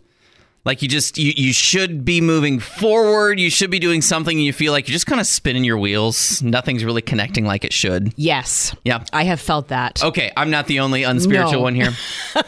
Like 0.64 0.80
you 0.80 0.88
just 0.88 1.18
you, 1.18 1.32
you 1.36 1.52
should 1.52 2.04
be 2.04 2.20
moving 2.22 2.58
forward, 2.58 3.38
you 3.38 3.50
should 3.50 3.70
be 3.70 3.78
doing 3.78 4.00
something 4.00 4.36
and 4.38 4.44
you 4.44 4.52
feel 4.52 4.72
like 4.72 4.88
you're 4.88 4.94
just 4.94 5.06
kind 5.06 5.20
of 5.20 5.26
spinning 5.26 5.62
your 5.64 5.76
wheels. 5.76 6.42
Nothing's 6.42 6.84
really 6.84 7.02
connecting 7.02 7.44
like 7.44 7.64
it 7.64 7.72
should. 7.72 8.14
Yes. 8.16 8.74
Yeah. 8.84 9.04
I 9.12 9.24
have 9.24 9.40
felt 9.40 9.68
that. 9.68 10.02
Okay, 10.02 10.32
I'm 10.36 10.50
not 10.50 10.66
the 10.66 10.80
only 10.80 11.02
unspiritual 11.02 11.52
No. 11.52 11.60
one 11.60 11.74
here. 11.74 11.92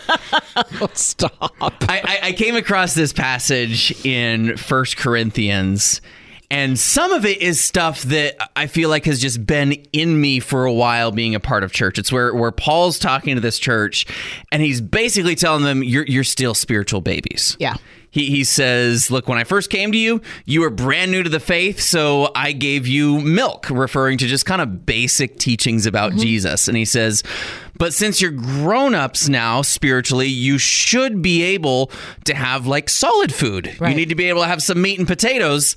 Oh, 0.80 0.88
stop. 0.94 1.52
I, 1.60 2.00
I, 2.02 2.18
I 2.28 2.32
came 2.32 2.56
across 2.56 2.94
this 2.94 3.12
passage 3.12 3.92
in 4.06 4.56
First 4.56 4.96
Corinthians, 4.96 6.00
and 6.50 6.78
some 6.78 7.12
of 7.12 7.26
it 7.26 7.42
is 7.42 7.62
stuff 7.62 8.02
that 8.04 8.36
I 8.56 8.66
feel 8.66 8.88
like 8.88 9.04
has 9.04 9.20
just 9.20 9.44
been 9.46 9.72
in 9.92 10.18
me 10.18 10.40
for 10.40 10.64
a 10.64 10.72
while 10.72 11.12
being 11.12 11.34
a 11.34 11.40
part 11.40 11.62
of 11.62 11.72
church. 11.72 11.98
It's 11.98 12.10
where, 12.10 12.34
where 12.34 12.52
Paul's 12.52 12.98
talking 12.98 13.34
to 13.34 13.40
this 13.40 13.58
church, 13.58 14.06
and 14.50 14.62
he's 14.62 14.80
basically 14.80 15.34
telling 15.34 15.62
them, 15.62 15.82
You're, 15.84 16.06
you're 16.06 16.24
still 16.24 16.54
spiritual 16.54 17.02
babies. 17.02 17.54
Yeah. 17.60 17.74
He, 18.10 18.30
he 18.30 18.44
says, 18.44 19.10
Look, 19.10 19.28
when 19.28 19.38
I 19.38 19.44
first 19.44 19.70
came 19.70 19.92
to 19.92 19.98
you, 19.98 20.20
you 20.44 20.60
were 20.60 20.70
brand 20.70 21.10
new 21.10 21.22
to 21.22 21.30
the 21.30 21.40
faith, 21.40 21.80
so 21.80 22.30
I 22.34 22.52
gave 22.52 22.86
you 22.86 23.20
milk, 23.20 23.68
referring 23.70 24.18
to 24.18 24.26
just 24.26 24.46
kind 24.46 24.62
of 24.62 24.86
basic 24.86 25.38
teachings 25.38 25.86
about 25.86 26.12
mm-hmm. 26.12 26.20
Jesus. 26.20 26.68
And 26.68 26.76
he 26.76 26.84
says, 26.84 27.22
But 27.76 27.92
since 27.92 28.20
you're 28.20 28.30
grown 28.30 28.94
ups 28.94 29.28
now 29.28 29.62
spiritually, 29.62 30.28
you 30.28 30.58
should 30.58 31.22
be 31.22 31.42
able 31.42 31.90
to 32.24 32.34
have 32.34 32.66
like 32.66 32.88
solid 32.88 33.34
food. 33.34 33.76
You 33.80 33.94
need 33.94 34.08
to 34.08 34.14
be 34.14 34.28
able 34.28 34.42
to 34.42 34.48
have 34.48 34.62
some 34.62 34.80
meat 34.80 34.98
and 34.98 35.06
potatoes, 35.06 35.76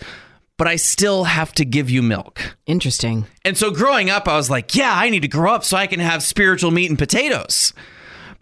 but 0.57 0.67
I 0.67 0.75
still 0.75 1.24
have 1.24 1.53
to 1.53 1.65
give 1.65 1.89
you 1.89 2.01
milk. 2.01 2.55
Interesting. 2.65 3.25
And 3.45 3.57
so 3.57 3.71
growing 3.71 4.09
up, 4.09 4.27
I 4.27 4.36
was 4.36 4.50
like, 4.50 4.75
yeah, 4.75 4.93
I 4.93 5.09
need 5.09 5.21
to 5.21 5.27
grow 5.27 5.53
up 5.53 5.63
so 5.63 5.77
I 5.77 5.88
can 5.88 6.00
have 6.00 6.21
spiritual 6.21 6.71
meat 6.71 6.89
and 6.89 7.00
potatoes. 7.00 7.74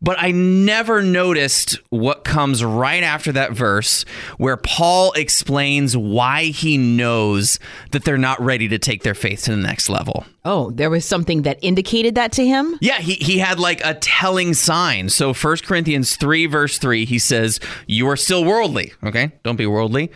But 0.01 0.17
I 0.19 0.31
never 0.31 1.01
noticed 1.01 1.79
what 1.89 2.23
comes 2.23 2.63
right 2.63 3.01
after 3.01 3.31
that 3.31 3.51
verse 3.53 4.03
where 4.37 4.57
Paul 4.57 5.11
explains 5.13 5.97
why 5.97 6.45
he 6.45 6.77
knows 6.77 7.59
that 7.91 8.05
they're 8.05 8.17
not 8.17 8.39
ready 8.39 8.67
to 8.67 8.77
take 8.77 9.03
their 9.03 9.15
faith 9.15 9.43
to 9.43 9.51
the 9.51 9.57
next 9.57 9.89
level. 9.89 10.25
Oh, 10.45 10.69
there 10.71 10.89
was 10.89 11.03
something 11.03 11.41
that 11.41 11.57
indicated 11.61 12.15
that 12.15 12.31
to 12.33 12.45
him? 12.45 12.77
Yeah, 12.79 12.99
he, 12.99 13.13
he 13.15 13.39
had 13.39 13.59
like 13.59 13.81
a 13.83 13.95
telling 13.95 14.53
sign. 14.53 15.09
So 15.09 15.33
1 15.33 15.57
Corinthians 15.63 16.15
3, 16.15 16.45
verse 16.45 16.77
3, 16.77 17.05
he 17.05 17.17
says, 17.19 17.59
You 17.87 18.07
are 18.07 18.15
still 18.17 18.45
worldly. 18.45 18.93
Okay, 19.03 19.31
don't 19.43 19.55
be 19.55 19.65
worldly. 19.65 20.11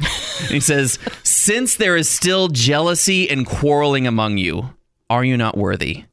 He 0.47 0.59
says, 0.61 0.99
Since 1.23 1.75
there 1.75 1.97
is 1.97 2.07
still 2.07 2.49
jealousy 2.49 3.29
and 3.29 3.47
quarreling 3.47 4.05
among 4.05 4.37
you, 4.37 4.75
are 5.09 5.25
you 5.25 5.37
not 5.37 5.57
worthy? 5.57 6.05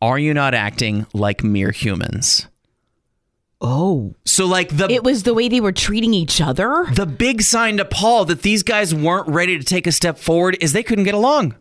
Are 0.00 0.18
you 0.18 0.32
not 0.32 0.54
acting 0.54 1.06
like 1.12 1.42
mere 1.42 1.72
humans? 1.72 2.46
Oh. 3.60 4.14
So, 4.24 4.46
like, 4.46 4.76
the 4.76 4.90
It 4.90 5.02
was 5.02 5.22
the 5.22 5.34
way 5.34 5.48
they 5.48 5.60
were 5.60 5.72
treating 5.72 6.12
each 6.12 6.40
other? 6.40 6.86
the 6.92 7.06
big 7.06 7.42
sign 7.42 7.78
to 7.78 7.84
Paul 7.84 8.24
that 8.26 8.42
these 8.42 8.62
guys 8.62 8.94
weren't 8.94 9.28
ready 9.28 9.58
to 9.58 9.64
take 9.64 9.86
a 9.86 9.92
step 9.92 10.18
forward 10.18 10.58
is 10.60 10.72
they 10.72 10.82
couldn't 10.82 11.04
get 11.04 11.14
along. 11.14 11.54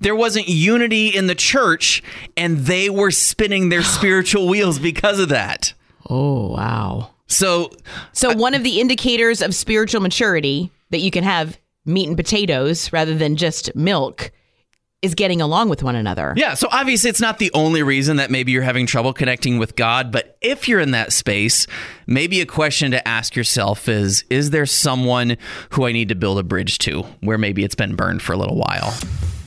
There 0.00 0.16
wasn't 0.16 0.48
unity 0.48 1.08
in 1.08 1.26
the 1.26 1.34
church, 1.34 2.02
and 2.36 2.58
they 2.60 2.90
were 2.90 3.10
spinning 3.10 3.68
their 3.68 3.82
spiritual 3.96 4.48
wheels 4.48 4.78
because 4.78 5.18
of 5.20 5.28
that. 5.28 5.74
Oh, 6.08 6.48
wow. 6.48 7.10
So, 7.26 7.70
So, 8.12 8.34
one 8.34 8.54
of 8.54 8.62
the 8.62 8.80
indicators 8.80 9.40
of 9.42 9.54
spiritual 9.54 10.00
maturity 10.00 10.70
that 10.90 11.00
you 11.00 11.10
can 11.10 11.24
have 11.24 11.58
meat 11.86 12.08
and 12.08 12.16
potatoes 12.16 12.92
rather 12.92 13.14
than 13.14 13.36
just 13.36 13.74
milk 13.74 14.30
is 15.04 15.14
getting 15.14 15.42
along 15.42 15.68
with 15.68 15.82
one 15.82 15.94
another. 15.94 16.32
yeah, 16.34 16.54
so 16.54 16.66
obviously 16.72 17.10
it's 17.10 17.20
not 17.20 17.38
the 17.38 17.50
only 17.52 17.82
reason 17.82 18.16
that 18.16 18.30
maybe 18.30 18.52
you're 18.52 18.62
having 18.62 18.86
trouble 18.86 19.12
connecting 19.12 19.58
with 19.58 19.76
God, 19.76 20.10
but 20.10 20.38
if 20.40 20.66
you're 20.66 20.80
in 20.80 20.92
that 20.92 21.12
space, 21.12 21.66
maybe 22.06 22.40
a 22.40 22.46
question 22.46 22.90
to 22.92 23.06
ask 23.06 23.36
yourself 23.36 23.86
is 23.86 24.24
Is 24.30 24.50
there 24.50 24.64
someone 24.64 25.36
who 25.70 25.86
I 25.86 25.92
need 25.92 26.08
to 26.08 26.14
build 26.14 26.38
a 26.38 26.42
bridge 26.42 26.78
to 26.78 27.02
where 27.20 27.36
maybe 27.36 27.64
it's 27.64 27.74
been 27.74 27.96
burned 27.96 28.22
for 28.22 28.32
a 28.32 28.36
little 28.38 28.56
while? 28.56 28.94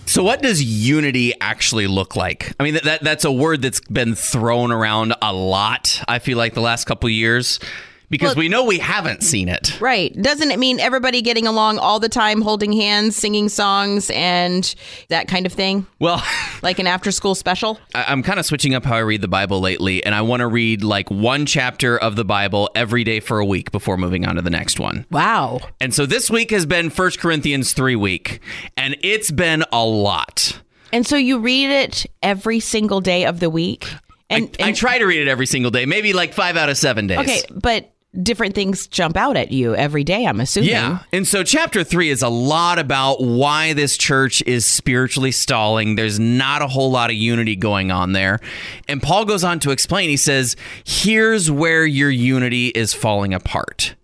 So, 0.06 0.24
what 0.24 0.42
does 0.42 0.64
unity 0.64 1.34
actually 1.42 1.88
look 1.88 2.16
like? 2.16 2.54
I 2.60 2.64
mean, 2.64 2.76
that, 2.76 2.84
that 2.84 3.04
that's 3.04 3.26
a 3.26 3.32
word 3.32 3.62
that's 3.64 3.82
been 3.82 4.16
thrown 4.16 4.72
around 4.72 5.16
a 5.22 5.34
lot. 5.34 6.02
I 6.08 6.20
feel 6.20 6.38
like 6.38 6.54
the 6.54 6.62
last 6.62 6.86
couple 6.86 7.10
years, 7.10 7.60
because 8.10 8.36
Well- 8.36 8.44
we 8.44 8.50
know 8.50 8.64
we 8.64 8.80
haven't 8.80 9.24
seen 9.24 9.50
it. 9.50 9.80
Right. 9.82 10.14
Doesn't 10.22 10.52
it 10.52 10.60
mean 10.60 10.80
everybody 10.80 11.22
getting 11.22 11.46
along 11.48 11.78
all 11.80 12.00
the 12.00 12.10
time, 12.10 12.42
holding 12.42 12.72
hands, 12.72 13.16
singing 13.16 13.50
songs, 13.50 14.10
and 14.14 14.74
that 15.10 15.28
kind 15.28 15.46
of 15.46 15.54
thing? 15.54 15.86
Well, 16.00 16.24
Like 16.64 16.80
an 16.80 16.88
after 16.88 17.12
school 17.12 17.36
special? 17.36 17.80
I'm 17.94 18.24
kind 18.24 18.40
of 18.40 18.46
switching 18.46 18.74
up 18.74 18.84
how 18.84 18.96
I 18.96 19.00
read 19.00 19.22
the 19.22 19.28
Bible 19.28 19.60
lately, 19.62 20.04
and 20.04 20.16
I 20.16 20.22
want 20.22 20.40
to 20.42 20.48
read 20.48 20.84
like 20.84 21.10
one 21.12 21.46
chapter 21.46 21.98
of 21.98 22.16
the 22.16 22.26
Bible 22.26 22.70
every 22.74 23.04
day 23.04 23.20
for 23.20 23.38
a 23.40 23.46
week 23.46 23.72
before 23.72 23.96
moving 23.98 24.26
on 24.26 24.36
to 24.36 24.42
the 24.42 24.50
next 24.50 24.80
one. 24.80 25.06
Wow. 25.12 25.60
And 25.80 25.94
so 25.94 26.06
this 26.06 26.30
week 26.30 26.50
has 26.52 26.66
been 26.66 26.90
1 26.90 27.12
Corinthians 27.20 27.74
3 27.74 27.96
week, 27.96 28.40
and 28.76 28.98
it's 29.04 29.30
been 29.30 29.64
a 29.72 29.86
lot. 29.86 30.60
And 30.92 31.06
so 31.06 31.16
you 31.16 31.38
read 31.40 31.70
it 31.70 32.06
every 32.24 32.60
single 32.60 33.02
day 33.02 33.26
of 33.26 33.40
the 33.40 33.50
week? 33.50 33.88
And, 34.30 34.56
I, 34.60 34.70
I 34.70 34.72
try 34.72 34.98
to 34.98 35.06
read 35.06 35.22
it 35.22 35.28
every 35.28 35.46
single 35.46 35.70
day, 35.72 35.86
maybe 35.86 36.14
like 36.14 36.34
five 36.34 36.58
out 36.58 36.70
of 36.70 36.78
seven 36.78 37.08
days. 37.08 37.20
Okay, 37.20 37.42
but 37.54 37.92
different 38.22 38.56
things 38.56 38.88
jump 38.88 39.16
out 39.16 39.38
at 39.38 39.52
you 39.52 39.76
every 39.76 40.04
day, 40.04 40.26
I'm 40.26 40.40
assuming. 40.40 40.70
Yeah. 40.70 41.00
And 41.12 41.28
so 41.28 41.44
chapter 41.44 41.84
three 41.84 42.10
is 42.10 42.22
a 42.22 42.30
lot 42.30 42.80
about 42.80 43.22
why 43.22 43.74
this 43.74 43.98
church 43.98 44.42
is 44.44 44.66
spiritually 44.66 45.32
stalling. 45.32 45.96
There's 45.96 46.20
not 46.20 46.62
a 46.62 46.68
whole 46.68 46.92
lot 46.92 47.10
of 47.10 47.16
unity 47.16 47.56
going 47.56 47.92
on 47.92 48.14
there. 48.14 48.40
And 48.88 49.02
Paul 49.02 49.26
goes 49.26 49.44
on 49.44 49.60
to 49.60 49.72
explain, 49.72 50.10
he 50.10 50.18
says, 50.18 50.56
here's 50.86 51.52
where 51.52 51.86
your 51.86 52.10
unity 52.10 52.68
is 52.68 52.94
falling 52.94 53.34
apart. 53.34 53.96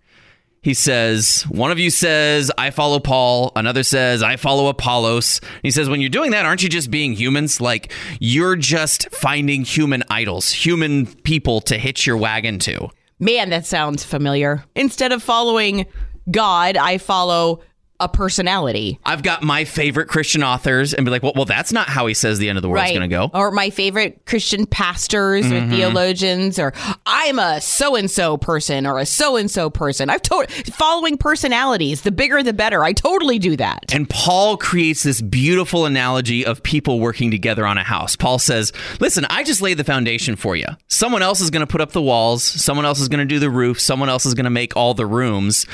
He 0.62 0.72
says, 0.72 1.42
one 1.50 1.70
of 1.70 1.78
you 1.78 1.90
says, 1.90 2.50
I 2.56 2.70
follow 2.70 2.98
Paul. 2.98 3.52
Another 3.54 3.82
says, 3.82 4.22
I 4.22 4.36
follow 4.36 4.68
Apollos. 4.68 5.42
He 5.62 5.70
says, 5.70 5.90
when 5.90 6.00
you're 6.00 6.08
doing 6.08 6.30
that, 6.30 6.46
aren't 6.46 6.62
you 6.62 6.70
just 6.70 6.90
being 6.90 7.12
humans? 7.12 7.60
Like, 7.60 7.92
you're 8.18 8.56
just 8.56 9.10
finding 9.10 9.64
human 9.64 10.04
idols, 10.08 10.50
human 10.52 11.04
people 11.04 11.60
to 11.62 11.76
hitch 11.76 12.06
your 12.06 12.16
wagon 12.16 12.58
to. 12.60 12.88
Man, 13.18 13.50
that 13.50 13.66
sounds 13.66 14.04
familiar. 14.04 14.64
Instead 14.74 15.12
of 15.12 15.22
following 15.22 15.86
God, 16.30 16.76
I 16.76 16.98
follow 16.98 17.60
a 18.04 18.08
personality. 18.08 18.98
I've 19.04 19.22
got 19.22 19.42
my 19.42 19.64
favorite 19.64 20.06
Christian 20.08 20.42
authors 20.42 20.92
and 20.94 21.04
be 21.04 21.10
like, 21.10 21.22
well, 21.22 21.32
well 21.34 21.44
that's 21.44 21.72
not 21.72 21.88
how 21.88 22.06
he 22.06 22.14
says 22.14 22.38
the 22.38 22.48
end 22.48 22.58
of 22.58 22.62
the 22.62 22.68
world's 22.68 22.84
right. 22.90 22.94
going 22.96 23.08
to 23.08 23.14
go. 23.14 23.30
Or 23.32 23.50
my 23.50 23.70
favorite 23.70 24.26
Christian 24.26 24.66
pastors 24.66 25.46
or 25.46 25.60
Mhm. 25.60 25.70
theologians, 25.70 26.58
or 26.58 26.72
I'm 27.06 27.38
a 27.38 27.60
so 27.60 27.96
and 27.96 28.10
so 28.10 28.36
person 28.36 28.86
or 28.86 28.98
a 28.98 29.06
so 29.06 29.36
and 29.36 29.50
so 29.50 29.70
person. 29.70 30.10
I've 30.10 30.22
told 30.22 30.50
following 30.52 31.16
personalities. 31.16 32.02
The 32.02 32.12
bigger, 32.12 32.42
the 32.42 32.52
better. 32.52 32.84
I 32.84 32.92
totally 32.92 33.38
do 33.38 33.56
that. 33.56 33.84
And 33.92 34.08
Paul 34.08 34.56
creates 34.56 35.02
this 35.02 35.20
beautiful 35.22 35.86
analogy 35.86 36.44
of 36.44 36.62
people 36.62 37.00
working 37.00 37.30
together 37.30 37.66
on 37.66 37.78
a 37.78 37.84
house. 37.84 38.16
Paul 38.16 38.38
says, 38.38 38.72
Listen, 39.00 39.24
I 39.30 39.42
just 39.44 39.62
laid 39.62 39.78
the 39.78 39.84
foundation 39.84 40.36
for 40.36 40.56
you. 40.56 40.66
Someone 40.88 41.22
else 41.22 41.40
is 41.40 41.50
going 41.50 41.60
to 41.60 41.66
put 41.66 41.80
up 41.80 41.92
the 41.92 42.02
walls, 42.02 42.42
someone 42.44 42.84
else 42.84 43.00
is 43.00 43.08
going 43.08 43.20
to 43.26 43.34
do 43.34 43.38
the 43.38 43.50
roof, 43.50 43.80
someone 43.80 44.08
else 44.08 44.26
is 44.26 44.34
going 44.34 44.44
to 44.44 44.50
make 44.50 44.76
all 44.76 44.92
the 44.94 45.06
rooms. 45.06 45.66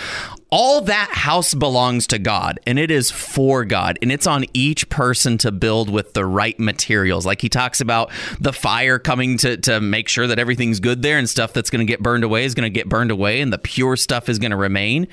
All 0.50 0.80
that 0.83 1.11
house 1.12 1.54
belongs 1.54 2.07
to 2.09 2.19
God 2.19 2.59
and 2.66 2.78
it 2.78 2.90
is 2.90 3.11
for 3.11 3.64
God. 3.64 3.99
And 4.02 4.11
it's 4.11 4.26
on 4.26 4.45
each 4.52 4.88
person 4.88 5.38
to 5.38 5.52
build 5.52 5.88
with 5.88 6.14
the 6.14 6.25
right 6.25 6.59
materials. 6.59 7.25
Like 7.25 7.40
he 7.40 7.49
talks 7.49 7.80
about 7.80 8.11
the 8.40 8.52
fire 8.52 8.99
coming 8.99 9.38
to, 9.38 9.57
to 9.59 9.80
make 9.80 10.09
sure 10.09 10.26
that 10.26 10.38
everything's 10.38 10.80
good 10.80 11.02
there 11.02 11.19
and 11.19 11.28
stuff 11.28 11.52
that's 11.52 11.71
going 11.71 11.87
to 11.87 11.90
get 11.90 12.02
burned 12.02 12.25
away 12.25 12.45
is 12.45 12.54
going 12.54 12.71
to 12.71 12.71
get 12.71 12.88
burned 12.88 13.11
away 13.11 13.40
and 13.40 13.52
the 13.52 13.59
pure 13.59 13.97
stuff 13.97 14.28
is 14.28 14.38
going 14.38 14.50
to 14.50 14.57
remain. 14.57 15.07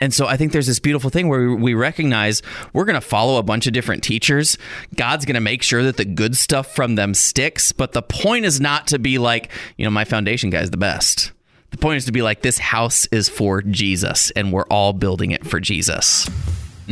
And 0.00 0.12
so 0.12 0.26
I 0.26 0.36
think 0.36 0.52
there's 0.52 0.66
this 0.66 0.78
beautiful 0.78 1.10
thing 1.10 1.28
where 1.28 1.54
we 1.54 1.74
recognize 1.74 2.42
we're 2.72 2.84
going 2.84 2.94
to 2.94 3.00
follow 3.00 3.38
a 3.38 3.42
bunch 3.42 3.66
of 3.66 3.72
different 3.72 4.02
teachers. 4.02 4.58
God's 4.94 5.24
going 5.24 5.34
to 5.34 5.40
make 5.40 5.62
sure 5.62 5.82
that 5.82 5.96
the 5.96 6.04
good 6.04 6.36
stuff 6.36 6.74
from 6.74 6.94
them 6.94 7.14
sticks. 7.14 7.72
But 7.72 7.92
the 7.92 8.02
point 8.02 8.44
is 8.44 8.60
not 8.60 8.86
to 8.88 8.98
be 8.98 9.18
like, 9.18 9.50
you 9.76 9.84
know, 9.84 9.90
my 9.90 10.04
foundation 10.04 10.50
guy's 10.50 10.70
the 10.70 10.76
best. 10.76 11.32
The 11.76 11.82
point 11.82 11.98
is 11.98 12.06
to 12.06 12.12
be 12.12 12.22
like, 12.22 12.40
this 12.40 12.56
house 12.56 13.04
is 13.12 13.28
for 13.28 13.60
Jesus 13.60 14.30
and 14.30 14.50
we're 14.50 14.64
all 14.68 14.94
building 14.94 15.32
it 15.32 15.46
for 15.46 15.60
Jesus. 15.60 16.26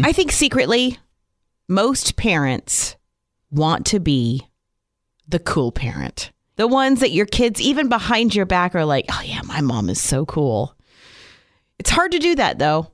I 0.02 0.12
think 0.12 0.30
secretly, 0.30 0.98
most 1.68 2.16
parents 2.16 2.94
want 3.50 3.86
to 3.86 3.98
be 3.98 4.46
the 5.26 5.38
cool 5.38 5.72
parent. 5.72 6.32
The 6.56 6.66
ones 6.66 7.00
that 7.00 7.12
your 7.12 7.24
kids, 7.24 7.62
even 7.62 7.88
behind 7.88 8.34
your 8.34 8.44
back, 8.44 8.74
are 8.74 8.84
like, 8.84 9.06
oh, 9.10 9.22
yeah, 9.24 9.40
my 9.46 9.62
mom 9.62 9.88
is 9.88 10.02
so 10.02 10.26
cool. 10.26 10.76
It's 11.78 11.88
hard 11.88 12.12
to 12.12 12.18
do 12.18 12.34
that, 12.34 12.58
though. 12.58 12.92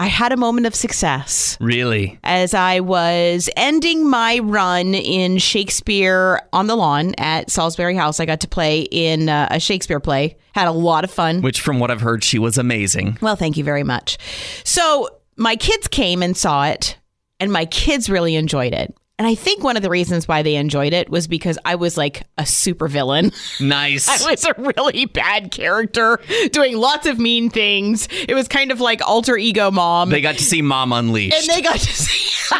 I 0.00 0.06
had 0.06 0.32
a 0.32 0.36
moment 0.38 0.66
of 0.66 0.74
success 0.74 1.58
Really? 1.60 2.18
as 2.24 2.54
I 2.54 2.80
was 2.80 3.50
ending 3.54 4.08
my 4.08 4.38
run 4.38 4.94
in 4.94 5.36
Shakespeare 5.36 6.40
on 6.54 6.68
the 6.68 6.74
lawn 6.74 7.14
at 7.18 7.50
Salisbury 7.50 7.94
House. 7.94 8.18
I 8.18 8.24
got 8.24 8.40
to 8.40 8.48
play 8.48 8.80
in 8.90 9.28
uh, 9.28 9.48
a 9.50 9.60
Shakespeare 9.60 10.00
play, 10.00 10.38
had 10.54 10.68
a 10.68 10.72
lot 10.72 11.04
of 11.04 11.10
fun. 11.10 11.42
Which, 11.42 11.60
from 11.60 11.78
what 11.80 11.90
I've 11.90 12.00
heard, 12.00 12.24
she 12.24 12.38
was 12.38 12.56
amazing. 12.56 13.18
Well, 13.20 13.36
thank 13.36 13.58
you 13.58 13.62
very 13.64 13.82
much. 13.84 14.16
So, 14.64 15.08
my 15.36 15.54
kids 15.56 15.86
came 15.86 16.22
and 16.22 16.34
saw 16.34 16.64
it, 16.66 16.96
and 17.38 17.52
my 17.52 17.66
kids 17.66 18.08
really 18.08 18.36
enjoyed 18.36 18.72
it. 18.72 18.94
And 19.20 19.26
I 19.26 19.34
think 19.34 19.62
one 19.62 19.76
of 19.76 19.82
the 19.82 19.90
reasons 19.90 20.26
why 20.26 20.40
they 20.40 20.54
enjoyed 20.56 20.94
it 20.94 21.10
was 21.10 21.26
because 21.26 21.58
I 21.62 21.74
was 21.74 21.98
like 21.98 22.22
a 22.38 22.46
super 22.46 22.88
villain. 22.88 23.32
Nice. 23.60 24.08
I 24.26 24.30
was 24.30 24.46
a 24.46 24.54
really 24.56 25.04
bad 25.04 25.50
character 25.50 26.18
doing 26.52 26.78
lots 26.78 27.06
of 27.06 27.18
mean 27.18 27.50
things. 27.50 28.08
It 28.26 28.32
was 28.32 28.48
kind 28.48 28.72
of 28.72 28.80
like 28.80 29.06
alter 29.06 29.36
ego 29.36 29.70
mom. 29.70 30.08
They 30.08 30.22
got 30.22 30.36
to 30.36 30.42
see 30.42 30.62
Mom 30.62 30.94
Unleashed. 30.94 31.36
And 31.36 31.46
they 31.54 31.60
got 31.60 31.78
to 31.78 31.92
see. 31.92 32.56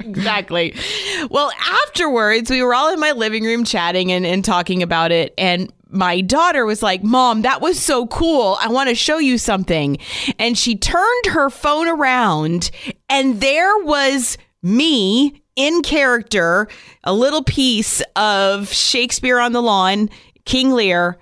exactly. 0.00 0.74
Well, 1.30 1.52
afterwards, 1.86 2.50
we 2.50 2.60
were 2.60 2.74
all 2.74 2.92
in 2.92 2.98
my 2.98 3.12
living 3.12 3.44
room 3.44 3.64
chatting 3.64 4.10
and, 4.10 4.26
and 4.26 4.44
talking 4.44 4.82
about 4.82 5.12
it. 5.12 5.34
And 5.38 5.72
my 5.88 6.20
daughter 6.20 6.66
was 6.66 6.82
like, 6.82 7.04
Mom, 7.04 7.42
that 7.42 7.60
was 7.60 7.78
so 7.78 8.08
cool. 8.08 8.58
I 8.60 8.66
want 8.70 8.88
to 8.88 8.96
show 8.96 9.18
you 9.18 9.38
something. 9.38 9.98
And 10.36 10.58
she 10.58 10.74
turned 10.74 11.26
her 11.26 11.48
phone 11.48 11.86
around, 11.86 12.72
and 13.08 13.40
there 13.40 13.78
was 13.84 14.36
me 14.60 15.43
in 15.56 15.82
character, 15.82 16.68
a 17.04 17.12
little 17.12 17.42
piece 17.42 18.02
of 18.16 18.72
Shakespeare 18.72 19.38
on 19.38 19.52
the 19.52 19.62
Lawn, 19.62 20.10
King 20.44 20.72
Lear. 20.72 21.18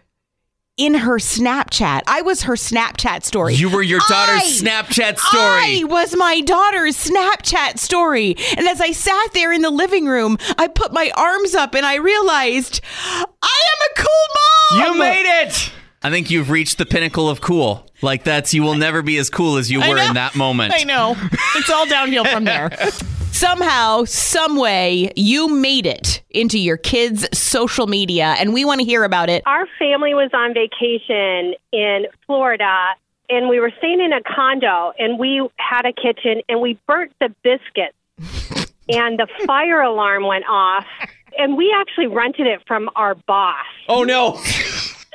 In 0.78 0.94
her 0.94 1.18
Snapchat. 1.18 2.00
I 2.06 2.22
was 2.22 2.44
her 2.44 2.54
Snapchat 2.54 3.24
story. 3.24 3.54
You 3.54 3.68
were 3.68 3.82
your 3.82 4.00
daughter's 4.08 4.42
I- 4.42 4.64
Snapchat 4.64 5.18
story. 5.18 5.82
I 5.82 5.84
was 5.84 6.16
my 6.16 6.40
daughter's 6.40 6.96
Snapchat 6.96 7.78
story. 7.78 8.34
And 8.56 8.66
as 8.66 8.80
I 8.80 8.92
sat 8.92 9.34
there 9.34 9.52
in 9.52 9.60
the 9.60 9.70
living 9.70 10.06
room, 10.06 10.38
I 10.56 10.68
put 10.68 10.92
my 10.94 11.12
arms 11.14 11.54
up 11.54 11.74
and 11.74 11.84
I 11.84 11.96
realized 11.96 12.80
I 13.04 13.20
am 13.42 13.90
a 13.90 14.02
cool 14.02 14.78
mom. 14.80 14.94
You 14.94 14.98
made 14.98 15.42
it. 15.42 15.72
I 16.02 16.10
think 16.10 16.30
you've 16.30 16.48
reached 16.48 16.78
the 16.78 16.86
pinnacle 16.86 17.28
of 17.28 17.42
cool. 17.42 17.86
Like 18.00 18.24
that's 18.24 18.54
you 18.54 18.62
will 18.62 18.74
never 18.74 19.02
be 19.02 19.18
as 19.18 19.28
cool 19.28 19.58
as 19.58 19.70
you 19.70 19.78
were 19.78 19.98
in 19.98 20.14
that 20.14 20.34
moment. 20.34 20.72
I 20.74 20.84
know. 20.84 21.16
It's 21.54 21.70
all 21.70 21.86
downhill 21.86 22.24
from 22.24 22.44
there. 22.44 22.70
Somehow, 23.32 24.04
some 24.04 24.56
way, 24.56 25.10
you 25.16 25.48
made 25.48 25.86
it 25.86 26.22
into 26.30 26.58
your 26.58 26.76
kids' 26.76 27.26
social 27.36 27.86
media, 27.86 28.36
and 28.38 28.52
we 28.52 28.64
want 28.64 28.80
to 28.80 28.84
hear 28.84 29.04
about 29.04 29.28
it. 29.28 29.42
Our 29.46 29.66
family 29.78 30.14
was 30.14 30.30
on 30.32 30.54
vacation 30.54 31.54
in 31.72 32.06
Florida 32.26 32.94
and 33.32 33.48
we 33.48 33.60
were 33.60 33.72
staying 33.78 34.00
in 34.00 34.12
a 34.12 34.20
condo 34.22 34.92
and 34.98 35.18
we 35.18 35.48
had 35.56 35.86
a 35.86 35.92
kitchen 35.92 36.42
and 36.48 36.60
we 36.60 36.78
burnt 36.86 37.12
the 37.20 37.34
biscuits 37.42 37.96
and 38.88 39.18
the 39.18 39.26
fire 39.46 39.80
alarm 39.80 40.26
went 40.26 40.44
off 40.48 40.84
and 41.38 41.56
we 41.56 41.74
actually 41.74 42.08
rented 42.08 42.46
it 42.46 42.60
from 42.66 42.90
our 42.94 43.14
boss. 43.14 43.64
Oh 43.88 44.04
no. 44.04 44.38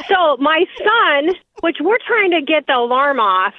So 0.10 0.38
my 0.38 0.65
son, 0.80 1.36
which 1.62 1.77
we're 1.80 1.99
trying 2.08 2.32
to 2.32 2.41
get 2.41 2.65
the 2.65 2.75
alarm 2.75 3.19
off, 3.19 3.53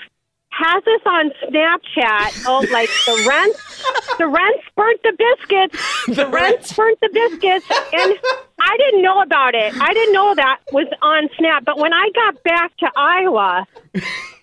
has 0.58 0.82
us 0.82 1.00
on 1.06 1.30
Snapchat. 1.46 2.44
Oh, 2.46 2.66
like 2.72 2.90
the 3.06 3.24
rents, 3.28 3.84
the 4.18 4.26
rents 4.26 4.64
burnt 4.76 5.00
the 5.02 5.12
biscuits. 5.16 5.84
The 6.18 6.26
rents 6.26 6.72
burnt 6.72 6.98
the 7.00 7.10
biscuits, 7.12 7.66
and 7.92 8.14
I 8.60 8.76
didn't 8.78 9.02
know 9.02 9.20
about 9.20 9.54
it. 9.54 9.72
I 9.80 9.92
didn't 9.92 10.14
know 10.14 10.34
that 10.34 10.58
was 10.72 10.86
on 11.02 11.28
Snap. 11.38 11.64
But 11.64 11.78
when 11.78 11.92
I 11.92 12.10
got 12.14 12.42
back 12.42 12.76
to 12.78 12.90
Iowa, 12.96 13.66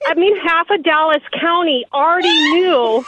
I 0.07 0.13
mean, 0.15 0.37
half 0.39 0.69
of 0.69 0.83
Dallas 0.83 1.23
County 1.39 1.85
already 1.91 2.29
knew 2.53 3.03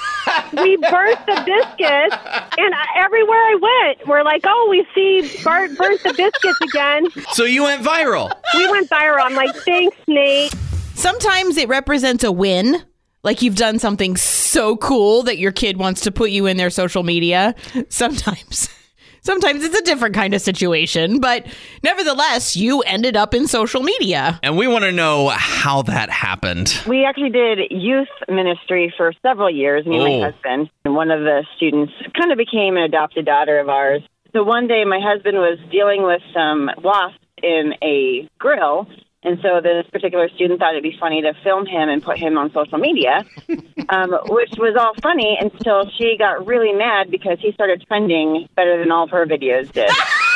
we 0.53 0.75
burnt 0.77 1.19
the 1.27 1.43
biscuits, 1.45 2.15
and 2.57 2.73
everywhere 2.97 3.37
I 3.37 3.55
went, 3.61 4.07
we're 4.07 4.23
like, 4.23 4.41
"Oh, 4.45 4.67
we 4.69 4.85
see 4.95 5.43
Bart 5.43 5.77
burnt 5.77 6.01
the 6.03 6.13
biscuits 6.13 6.59
again." 6.61 7.07
So 7.33 7.43
you 7.43 7.63
went 7.63 7.83
viral. 7.83 8.31
We 8.55 8.69
went 8.69 8.89
viral. 8.89 9.21
I'm 9.21 9.35
like, 9.35 9.55
"Thanks, 9.55 9.95
Nate." 10.07 10.53
Sometimes 10.95 11.57
it 11.57 11.69
represents 11.69 12.23
a 12.23 12.31
win. 12.31 12.83
Like 13.23 13.41
you've 13.41 13.55
done 13.55 13.79
something 13.79 14.15
so 14.15 14.77
cool 14.77 15.23
that 15.23 15.37
your 15.37 15.51
kid 15.51 15.77
wants 15.77 16.01
to 16.01 16.11
put 16.11 16.29
you 16.31 16.45
in 16.45 16.57
their 16.57 16.69
social 16.69 17.03
media. 17.03 17.55
Sometimes. 17.89 18.69
Sometimes 19.21 19.61
it's 19.65 19.75
a 19.77 19.81
different 19.81 20.15
kind 20.15 20.33
of 20.33 20.41
situation, 20.41 21.19
but 21.19 21.45
nevertheless, 21.83 22.55
you 22.55 22.79
ended 22.83 23.17
up 23.17 23.33
in 23.33 23.45
social 23.45 23.81
media. 23.83 24.39
And 24.41 24.57
we 24.57 24.67
want 24.69 24.85
to 24.85 24.91
know 24.93 25.27
how 25.29 25.81
that 25.81 26.09
happened. 26.09 26.81
We 26.87 27.03
actually 27.03 27.31
did 27.31 27.59
youth 27.69 28.07
ministry 28.29 28.93
for 28.95 29.11
several 29.23 29.49
years, 29.49 29.85
me 29.85 29.97
and 29.97 30.07
Oh. 30.07 30.19
my 30.21 30.31
husband. 30.31 30.69
And 30.85 30.95
one 30.95 31.11
of 31.11 31.21
the 31.21 31.43
students 31.57 31.91
kind 32.17 32.31
of 32.31 32.37
became 32.37 32.77
an 32.77 32.83
adopted 32.83 33.25
daughter 33.25 33.59
of 33.59 33.67
ours. 33.67 34.01
So 34.31 34.43
one 34.43 34.67
day 34.67 34.85
my 34.85 34.99
husband 35.03 35.37
was 35.37 35.57
dealing 35.71 36.03
with 36.03 36.21
some 36.33 36.69
wasps 36.81 37.19
in 37.43 37.73
a 37.83 38.29
grill. 38.39 38.87
And 39.27 39.39
so 39.41 39.59
this 39.59 39.85
particular 39.91 40.29
student 40.29 40.61
thought 40.61 40.71
it'd 40.71 40.83
be 40.83 40.95
funny 40.97 41.21
to 41.21 41.33
film 41.43 41.65
him 41.65 41.89
and 41.89 42.01
put 42.01 42.17
him 42.17 42.37
on 42.37 42.49
social 42.53 42.77
media, 42.77 43.25
um, 43.89 44.17
which 44.29 44.53
was 44.57 44.77
all 44.79 44.93
funny 45.01 45.37
until 45.37 45.89
she 45.97 46.15
got 46.17 46.47
really 46.47 46.71
mad 46.71 47.11
because 47.11 47.37
he 47.41 47.51
started 47.51 47.83
trending 47.89 48.47
better 48.55 48.79
than 48.79 48.89
all 48.89 49.03
of 49.03 49.09
her 49.09 49.25
videos 49.25 49.69
did. 49.73 49.89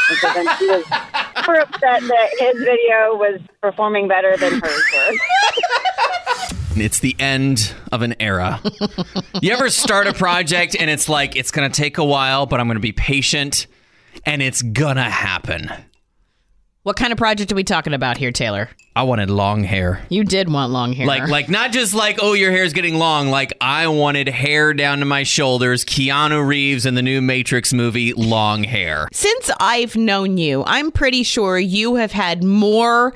And 0.10 0.18
so 0.20 0.34
then 0.34 0.58
she 0.58 0.68
was 0.68 0.84
super 1.38 1.56
upset 1.62 2.02
that 2.02 2.30
his 2.38 2.60
video 2.60 3.16
was 3.16 3.40
performing 3.62 4.10
better 4.10 4.36
than 4.36 4.60
hers 4.60 4.84
were. 4.94 5.18
It's 6.74 7.00
the 7.00 7.18
end 7.20 7.76
of 7.92 8.02
an 8.02 8.16
era. 8.22 8.62
you 9.42 9.52
ever 9.52 9.70
start 9.70 10.08
a 10.08 10.14
project 10.14 10.76
and 10.80 10.90
it's 10.90 11.10
like, 11.10 11.36
it's 11.36 11.52
going 11.52 11.70
to 11.70 11.82
take 11.82 11.98
a 11.98 12.04
while, 12.04 12.46
but 12.46 12.62
I'm 12.62 12.68
going 12.68 12.78
to 12.78 12.80
be 12.82 12.94
patient 12.94 13.68
and 14.26 14.42
it's 14.42 14.62
going 14.62 14.96
to 14.96 15.04
happen? 15.04 15.70
What 16.84 16.96
kind 16.96 17.12
of 17.12 17.18
project 17.20 17.52
are 17.52 17.56
we 17.56 17.64
talking 17.64 17.94
about 17.94 18.18
here, 18.18 18.32
Taylor? 18.32 18.68
I 18.96 19.04
wanted 19.04 19.30
long 19.30 19.64
hair. 19.64 20.04
You 20.10 20.24
did 20.24 20.50
want 20.52 20.72
long 20.72 20.94
hair. 20.94 21.06
Like, 21.06 21.28
like 21.30 21.48
not 21.48 21.72
just 21.72 21.94
like, 21.94 22.18
oh, 22.20 22.34
your 22.34 22.52
hair's 22.52 22.74
getting 22.74 22.96
long. 22.96 23.30
Like, 23.30 23.54
I 23.62 23.88
wanted 23.88 24.28
hair 24.28 24.74
down 24.74 24.98
to 25.00 25.06
my 25.06 25.22
shoulders. 25.22 25.86
Keanu 25.86 26.46
Reeves 26.46 26.88
in 26.88 26.96
the 26.96 27.04
new 27.04 27.22
Matrix 27.22 27.72
movie, 27.72 28.14
long 28.14 28.64
hair. 28.64 29.08
Since 29.14 29.52
I've 29.60 29.96
known 29.96 30.40
you, 30.40 30.64
I'm 30.66 30.92
pretty 30.92 31.22
sure 31.22 31.60
you 31.60 31.96
have 31.96 32.12
had 32.12 32.44
more 32.44 33.14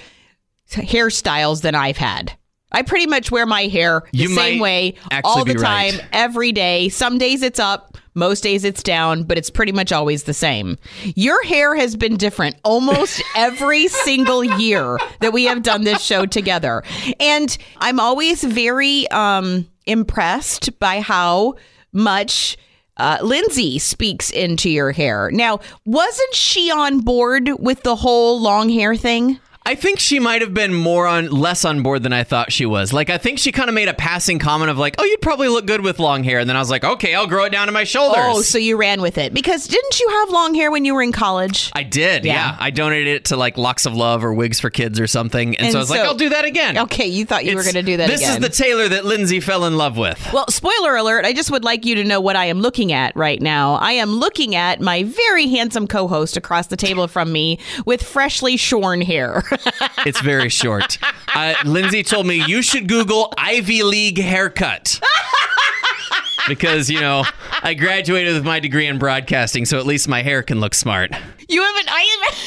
hairstyles 0.70 1.64
than 1.64 1.74
I've 1.74 1.98
had. 1.98 2.38
I 2.72 2.84
pretty 2.84 3.08
much 3.08 3.32
wear 3.32 3.48
my 3.48 3.64
hair 3.64 4.04
the 4.12 4.18
You 4.20 4.28
same 4.36 4.60
way 4.60 4.94
all 5.24 5.44
the 5.44 5.56
time, 5.56 5.96
right. 5.96 6.06
every 6.12 6.52
day. 6.52 6.90
Some 6.90 7.18
days 7.18 7.42
it's 7.42 7.60
up, 7.60 7.98
most 8.16 8.42
days 8.42 8.64
it's 8.64 8.82
down, 8.82 9.24
but 9.24 9.38
it's 9.38 9.50
pretty 9.50 9.72
much 9.72 9.92
always 9.92 10.24
the 10.24 10.34
same. 10.34 10.78
Your 11.16 11.44
hair 11.44 11.76
has 11.76 11.96
been 11.96 12.18
different 12.18 12.56
almost 12.64 13.22
every 13.36 13.88
single 13.88 14.44
year 14.44 14.98
that 15.20 15.34
we 15.34 15.44
have 15.46 15.62
done 15.62 15.84
this 15.84 16.02
show 16.02 16.26
together. 16.26 16.84
And 17.20 17.56
I'm 17.78 18.00
always 18.00 18.44
very 18.44 19.08
um 19.10 19.68
impressed 19.86 20.80
by 20.80 21.00
how 21.00 21.54
much 21.94 22.58
uh, 22.98 23.18
Lindsay 23.22 23.78
speaks 23.78 24.30
into 24.30 24.70
your 24.70 24.92
hair. 24.92 25.30
Now, 25.32 25.60
wasn't 25.86 26.34
she 26.34 26.72
on 26.72 27.02
board 27.02 27.50
with 27.60 27.84
the 27.84 27.96
whole 27.96 28.40
long 28.40 28.70
hair 28.70 28.96
thing? 28.96 29.40
I 29.66 29.76
think 29.76 30.00
she 30.00 30.20
might 30.20 30.42
have 30.42 30.54
been 30.54 30.74
more 30.74 31.08
on 31.08 31.30
less 31.32 31.66
on 31.66 31.82
board 31.82 32.04
than 32.04 32.14
I 32.14 32.24
thought 32.24 32.52
she 32.52 32.66
was. 32.66 32.94
Like 32.94 33.10
I 33.10 33.18
think 33.18 33.40
she 33.40 33.52
kind 33.52 33.68
of 33.70 33.74
made 33.74 33.88
a 33.88 33.94
passing 33.94 34.38
comment 34.40 34.70
of 34.70 34.78
like, 34.78 34.96
"Oh, 35.00 35.04
you'd 35.04 35.22
probably 35.22 35.48
look 35.48 35.66
good 35.66 35.82
with 35.82 35.98
long 36.00 36.24
hair." 36.24 36.40
And 36.40 36.48
then 36.50 36.56
I 36.56 36.60
was 36.60 36.70
like, 36.70 36.84
"Okay, 36.84 37.16
I'll 37.16 37.28
grow 37.28 37.46
it 37.46 37.50
down 37.52 37.66
to 37.68 37.72
my 37.72 37.84
shoulders." 37.84 38.20
Oh, 38.24 38.42
so 38.42 38.58
you 38.58 38.78
ran 38.78 39.02
with 39.02 39.18
it 39.18 39.34
because 39.34 39.68
didn't 39.68 40.00
you 40.00 40.08
have 40.10 40.30
long 40.30 40.54
hair 40.54 40.70
when 40.72 40.86
you 40.86 40.94
were 40.94 41.02
in 41.02 41.12
college? 41.12 41.72
I 41.74 41.84
did. 41.84 42.26
Yeah. 42.26 42.34
Yeah. 42.34 42.58
I 42.60 42.70
donated 42.70 43.08
it 43.08 43.26
to 43.26 43.38
like 43.38 43.58
Locks 43.58 43.86
of 43.86 43.96
Love 43.96 44.24
or 44.24 44.34
Wigs 44.34 44.60
for 44.60 44.70
Kids 44.70 45.00
or 45.00 45.08
something. 45.08 45.56
And, 45.58 45.66
And 45.66 45.72
so 45.72 45.80
I 45.80 45.82
was 45.82 45.90
like, 45.90 46.02
"I'll 46.02 46.14
do 46.14 46.30
that 46.30 46.46
again." 46.46 46.78
Okay, 46.78 47.08
you 47.08 47.26
thought 47.26 47.46
you 47.46 47.56
were 47.56 47.64
going 47.64 47.74
to 47.76 47.82
do 47.84 47.98
that 47.98 48.08
This 48.08 48.22
again. 48.22 48.44
is 48.44 48.48
the 48.48 48.64
Taylor 48.64 48.88
that 48.90 49.06
Lindsay 49.06 49.40
fell 49.40 49.66
in 49.66 49.78
love 49.78 49.98
with. 49.98 50.32
Well, 50.32 50.46
spoiler 50.50 50.96
alert, 50.96 51.26
I 51.26 51.34
just 51.34 51.50
would 51.50 51.64
like 51.64 51.86
you 51.86 51.96
to 51.96 52.04
know 52.04 52.22
what 52.22 52.36
I 52.36 52.46
am 52.46 52.60
looking 52.62 52.92
at 52.94 53.16
right 53.16 53.42
now. 53.42 53.76
I 53.76 53.94
am 53.94 54.12
looking 54.12 54.54
at 54.56 54.80
my 54.80 55.04
very 55.04 55.48
handsome 55.48 55.88
co 55.88 56.08
host 56.08 56.38
across 56.38 56.68
the 56.68 56.78
table 56.78 57.08
from 57.08 57.32
me 57.32 57.58
with 57.86 58.04
freshly 58.04 58.58
shorn 58.58 59.02
hair. 59.02 59.44
It's 60.06 60.22
very 60.22 60.50
short. 60.50 60.98
Uh, 61.34 61.54
Lindsay 61.66 62.04
told 62.04 62.26
me 62.28 62.44
you 62.46 62.62
should 62.62 62.88
Google 62.88 63.34
Ivy 63.38 63.84
League 63.84 64.18
haircut. 64.20 65.00
Because, 66.48 66.90
you 66.92 67.02
know, 67.02 67.24
I 67.64 67.74
graduated 67.74 68.36
with 68.36 68.46
my 68.46 68.60
degree 68.60 68.86
in 68.86 69.00
broadcasting, 69.00 69.66
so 69.66 69.80
at 69.80 69.86
least 69.88 70.08
my 70.08 70.22
hair 70.22 70.44
can 70.44 70.60
look 70.60 70.76
smart. 70.76 71.12
you 71.50 71.62
have 71.64 71.76
an, 71.78 71.86
Ivy. 71.90 72.38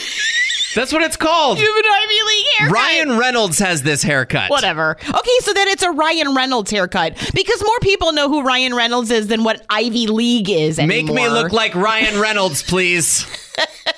That's 0.74 0.92
what 0.92 1.02
it's 1.02 1.16
called. 1.16 1.58
you 1.58 1.66
have 1.66 1.84
an 1.84 1.90
Ivy 1.90 2.22
League 2.26 2.46
haircut. 2.58 2.74
Ryan 2.76 3.18
Reynolds 3.18 3.58
has 3.58 3.82
this 3.82 4.02
haircut. 4.02 4.50
Whatever. 4.50 4.96
Okay, 5.00 5.38
so 5.40 5.52
then 5.52 5.66
it's 5.66 5.82
a 5.82 5.90
Ryan 5.90 6.34
Reynolds 6.34 6.70
haircut 6.70 7.16
because 7.34 7.62
more 7.64 7.78
people 7.80 8.12
know 8.12 8.28
who 8.28 8.42
Ryan 8.42 8.74
Reynolds 8.74 9.10
is 9.10 9.26
than 9.26 9.42
what 9.42 9.64
Ivy 9.68 10.06
League 10.06 10.48
is 10.48 10.78
Make 10.78 11.06
me 11.06 11.28
look 11.28 11.52
like 11.52 11.74
Ryan 11.74 12.20
Reynolds, 12.20 12.62
please. 12.62 13.26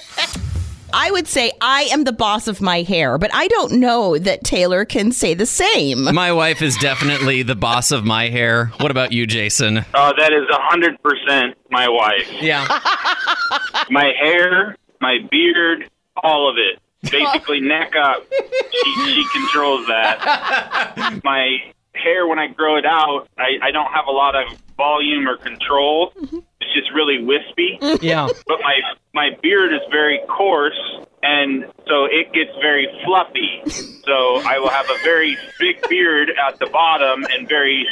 I 0.93 1.11
would 1.11 1.27
say 1.27 1.53
I 1.61 1.83
am 1.93 2.05
the 2.05 2.13
boss 2.13 2.49
of 2.49 2.61
my 2.61 2.83
hair, 2.83 3.19
but 3.19 3.31
I 3.35 3.49
don't 3.49 3.75
know 3.75 4.19
that 4.19 4.45
Taylor 4.45 4.85
can 4.85 5.13
say 5.13 5.35
the 5.35 5.47
same. 5.47 6.05
My 6.15 6.33
wife 6.33 6.63
is 6.63 6.77
definitely 6.77 7.43
the 7.43 7.55
boss 7.55 7.91
of 7.91 8.05
my 8.05 8.29
hair. 8.29 8.67
What 8.79 8.91
about 8.91 9.13
you, 9.13 9.27
Jason? 9.27 9.85
Oh, 9.95 10.13
that 10.19 10.33
is 10.33 10.49
a 10.51 10.61
hundred 10.61 11.01
percent 11.03 11.57
my 11.71 11.89
wife. 11.89 12.31
Yeah. 12.41 12.67
My 13.91 14.13
hair, 14.21 14.77
my 15.01 15.19
beard, 15.31 15.91
all 16.23 16.49
of 16.49 16.57
it. 16.59 16.81
Basically, 17.11 17.61
neck 17.61 17.95
up. 17.97 18.25
She, 18.71 18.95
she 19.07 19.25
controls 19.33 19.87
that. 19.89 21.21
My 21.25 21.59
hair, 21.95 22.27
when 22.27 22.39
I 22.39 22.49
grow 22.49 22.77
it 22.77 22.87
out, 22.87 23.29
I, 23.39 23.69
I 23.69 23.71
don't 23.71 23.91
have 23.93 24.07
a 24.07 24.13
lot 24.13 24.35
of 24.35 24.59
volume 24.77 25.29
or 25.29 25.37
control. 25.37 26.13
Mm-hmm. 26.13 26.39
It's 26.61 26.75
just 26.75 26.93
really 26.95 27.23
wispy. 27.23 27.79
Mm-hmm. 27.81 28.05
Yeah. 28.05 28.29
But 28.47 28.61
my 28.61 28.81
my 29.13 29.31
beard 29.43 29.73
is 29.73 29.81
very 29.91 30.21
coarse, 30.29 30.81
and 31.23 31.65
so 31.87 32.05
it 32.05 32.33
gets 32.33 32.51
very 32.61 32.89
fluffy. 33.05 33.63
So 34.05 34.41
I 34.45 34.59
will 34.59 34.71
have 34.71 34.89
a 34.89 34.97
very 35.03 35.37
big 35.59 35.77
beard 35.89 36.31
at 36.31 36.59
the 36.59 36.67
bottom 36.67 37.25
and 37.25 37.49
very, 37.49 37.87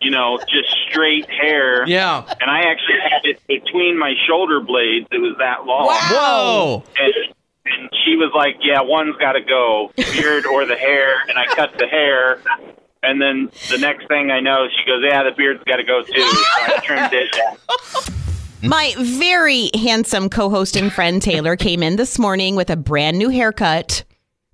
you 0.00 0.10
know, 0.10 0.38
just 0.38 0.74
straight 0.88 1.28
hair. 1.30 1.86
Yeah. 1.88 2.24
And 2.40 2.50
I 2.50 2.60
actually 2.70 2.98
had 3.08 3.24
it 3.24 3.46
between 3.46 3.98
my 3.98 4.14
shoulder 4.26 4.60
blades. 4.60 5.06
It 5.10 5.18
was 5.18 5.36
that 5.38 5.64
long. 5.64 5.88
Whoa. 5.88 6.84
And, 6.98 7.14
and 7.64 7.90
she 8.04 8.16
was 8.16 8.32
like, 8.34 8.56
"Yeah, 8.62 8.82
one's 8.82 9.16
got 9.16 9.32
to 9.32 9.40
go, 9.40 9.92
beard 9.96 10.46
or 10.46 10.66
the 10.66 10.76
hair." 10.76 11.22
And 11.28 11.38
I 11.38 11.46
cut 11.46 11.78
the 11.78 11.86
hair. 11.86 12.40
And 13.06 13.22
then 13.22 13.50
the 13.70 13.78
next 13.78 14.08
thing 14.08 14.30
I 14.30 14.40
know, 14.40 14.66
she 14.68 14.90
goes, 14.90 15.02
"Yeah, 15.08 15.22
the 15.22 15.30
beard's 15.30 15.62
got 15.64 15.76
to 15.76 15.84
go 15.84 16.02
too." 16.02 16.20
So 16.20 16.62
I 16.62 16.80
trimmed 16.82 17.12
it. 17.12 17.36
My 18.62 18.94
very 18.98 19.70
handsome 19.74 20.28
co 20.28 20.50
host 20.50 20.76
and 20.76 20.92
friend 20.92 21.22
Taylor 21.22 21.56
came 21.56 21.82
in 21.82 21.96
this 21.96 22.18
morning 22.18 22.56
with 22.56 22.68
a 22.68 22.76
brand 22.76 23.16
new 23.16 23.28
haircut 23.28 24.02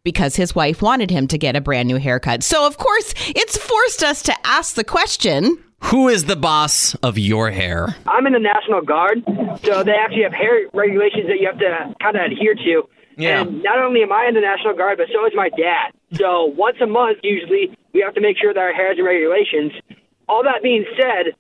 because 0.05 0.37
his 0.37 0.55
wife 0.55 0.83
wanted 0.83 1.11
him 1.11 1.27
to 1.29 1.39
get 1.39 1.57
a 1.57 1.61
brand 1.61 1.89
new 1.89 1.97
haircut. 1.97 2.43
So, 2.43 2.67
of 2.67 2.77
course, 2.77 3.15
it's 3.29 3.57
forced 3.57 4.03
us 4.03 4.23
to 4.25 4.35
ask 4.45 4.75
the 4.75 4.85
question 4.85 5.57
Who 5.85 6.09
is 6.09 6.25
the 6.25 6.37
boss 6.37 6.95
of 6.97 7.19
your 7.19 7.51
hair? 7.51 7.97
I'm 8.07 8.27
in 8.27 8.33
the 8.35 8.39
National 8.39 8.83
Guard, 8.83 9.23
so 9.65 9.83
they 9.83 9.93
actually 9.93 10.25
have 10.25 10.33
hair 10.33 10.69
regulations 10.75 11.27
that 11.29 11.39
you 11.41 11.47
have 11.47 11.59
to 11.59 11.95
kind 12.03 12.17
of 12.17 12.33
adhere 12.33 12.55
to. 12.55 12.89
Yeah. 13.17 13.43
And 13.43 13.63
not 13.63 13.79
only 13.79 14.03
am 14.03 14.13
I 14.13 14.27
in 14.27 14.35
the 14.35 14.41
National 14.41 14.75
Guard, 14.75 14.99
but 14.99 15.09
so 15.13 15.27
is 15.27 15.33
my 15.35 15.49
dad. 15.51 15.93
So 16.15 16.45
once 16.57 16.77
a 16.81 16.87
month, 16.87 17.19
usually, 17.23 17.77
we 17.93 18.01
have 18.01 18.15
to 18.15 18.21
make 18.21 18.39
sure 18.39 18.53
that 18.53 18.61
our 18.61 18.73
hair 18.73 18.89
has 18.89 18.97
the 18.97 19.03
regulations. 19.03 19.73
All 20.29 20.43
that 20.45 20.63
being 20.63 20.85
said, 20.97 21.35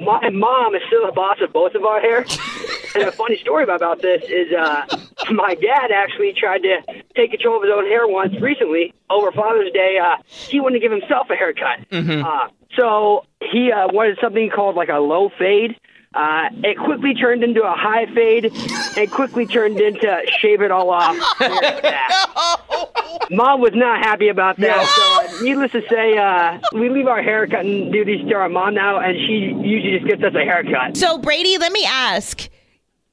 my 0.00 0.28
mom 0.30 0.74
is 0.74 0.82
still 0.88 1.06
the 1.06 1.12
boss 1.12 1.38
of 1.40 1.52
both 1.52 1.74
of 1.74 1.84
our 1.84 2.00
hair. 2.00 2.24
and 2.94 3.04
a 3.04 3.12
funny 3.12 3.36
story 3.38 3.64
about 3.64 4.02
this 4.02 4.22
is 4.24 4.52
uh, 4.52 4.86
my 5.30 5.54
dad 5.54 5.90
actually 5.92 6.32
tried 6.32 6.62
to 6.62 6.80
take 7.14 7.30
control 7.30 7.56
of 7.56 7.62
his 7.62 7.72
own 7.74 7.86
hair 7.86 8.06
once 8.06 8.34
recently 8.40 8.92
over 9.10 9.32
Father's 9.32 9.72
Day. 9.72 9.98
Uh, 10.02 10.16
he 10.26 10.60
wanted 10.60 10.80
to 10.80 10.80
give 10.80 10.92
himself 10.92 11.28
a 11.30 11.34
haircut. 11.34 11.80
Uh, 12.22 12.48
so 12.76 13.24
he 13.40 13.72
uh, 13.72 13.88
wanted 13.92 14.18
something 14.20 14.50
called 14.54 14.76
like 14.76 14.88
a 14.88 14.98
low 14.98 15.30
fade. 15.38 15.76
Uh, 16.16 16.48
it 16.64 16.78
quickly 16.78 17.12
turned 17.12 17.44
into 17.44 17.62
a 17.62 17.72
high 17.72 18.06
fade 18.06 18.50
and 18.96 19.10
quickly 19.10 19.44
turned 19.46 19.78
into 19.78 20.22
shave 20.40 20.62
it 20.62 20.70
all 20.70 20.88
off. 20.88 21.14
Mom 23.30 23.60
was 23.60 23.74
not 23.74 23.98
happy 23.98 24.28
about 24.28 24.56
that. 24.56 24.86
So, 24.86 25.38
uh, 25.38 25.42
needless 25.42 25.72
to 25.72 25.82
say, 25.90 26.16
uh, 26.16 26.58
we 26.72 26.88
leave 26.88 27.06
our 27.06 27.22
haircutting 27.22 27.90
duties 27.90 28.26
to 28.28 28.34
our 28.34 28.48
mom 28.48 28.74
now, 28.74 28.98
and 28.98 29.14
she 29.26 29.52
usually 29.62 29.98
just 29.98 30.06
gets 30.06 30.22
us 30.22 30.34
a 30.34 30.44
haircut. 30.44 30.96
So, 30.96 31.18
Brady, 31.18 31.58
let 31.58 31.72
me 31.72 31.84
ask 31.86 32.48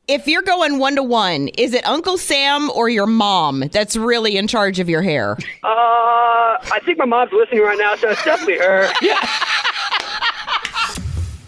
if 0.07 0.27
you're 0.27 0.41
going 0.41 0.79
one 0.79 0.95
to 0.95 1.03
one, 1.03 1.47
is 1.57 1.73
it 1.73 1.85
Uncle 1.87 2.17
Sam 2.17 2.69
or 2.71 2.89
your 2.89 3.07
mom 3.07 3.61
that's 3.71 3.95
really 3.95 4.35
in 4.37 4.47
charge 4.47 4.79
of 4.79 4.89
your 4.89 5.01
hair? 5.01 5.37
Uh, 5.63 5.67
I 6.61 6.79
think 6.85 6.97
my 6.97 7.05
mom's 7.05 7.31
listening 7.31 7.61
right 7.61 7.77
now, 7.77 7.95
so 7.95 8.09
it's 8.09 8.23
definitely 8.23 8.57
her. 8.59 8.89
Yeah. 9.01 9.17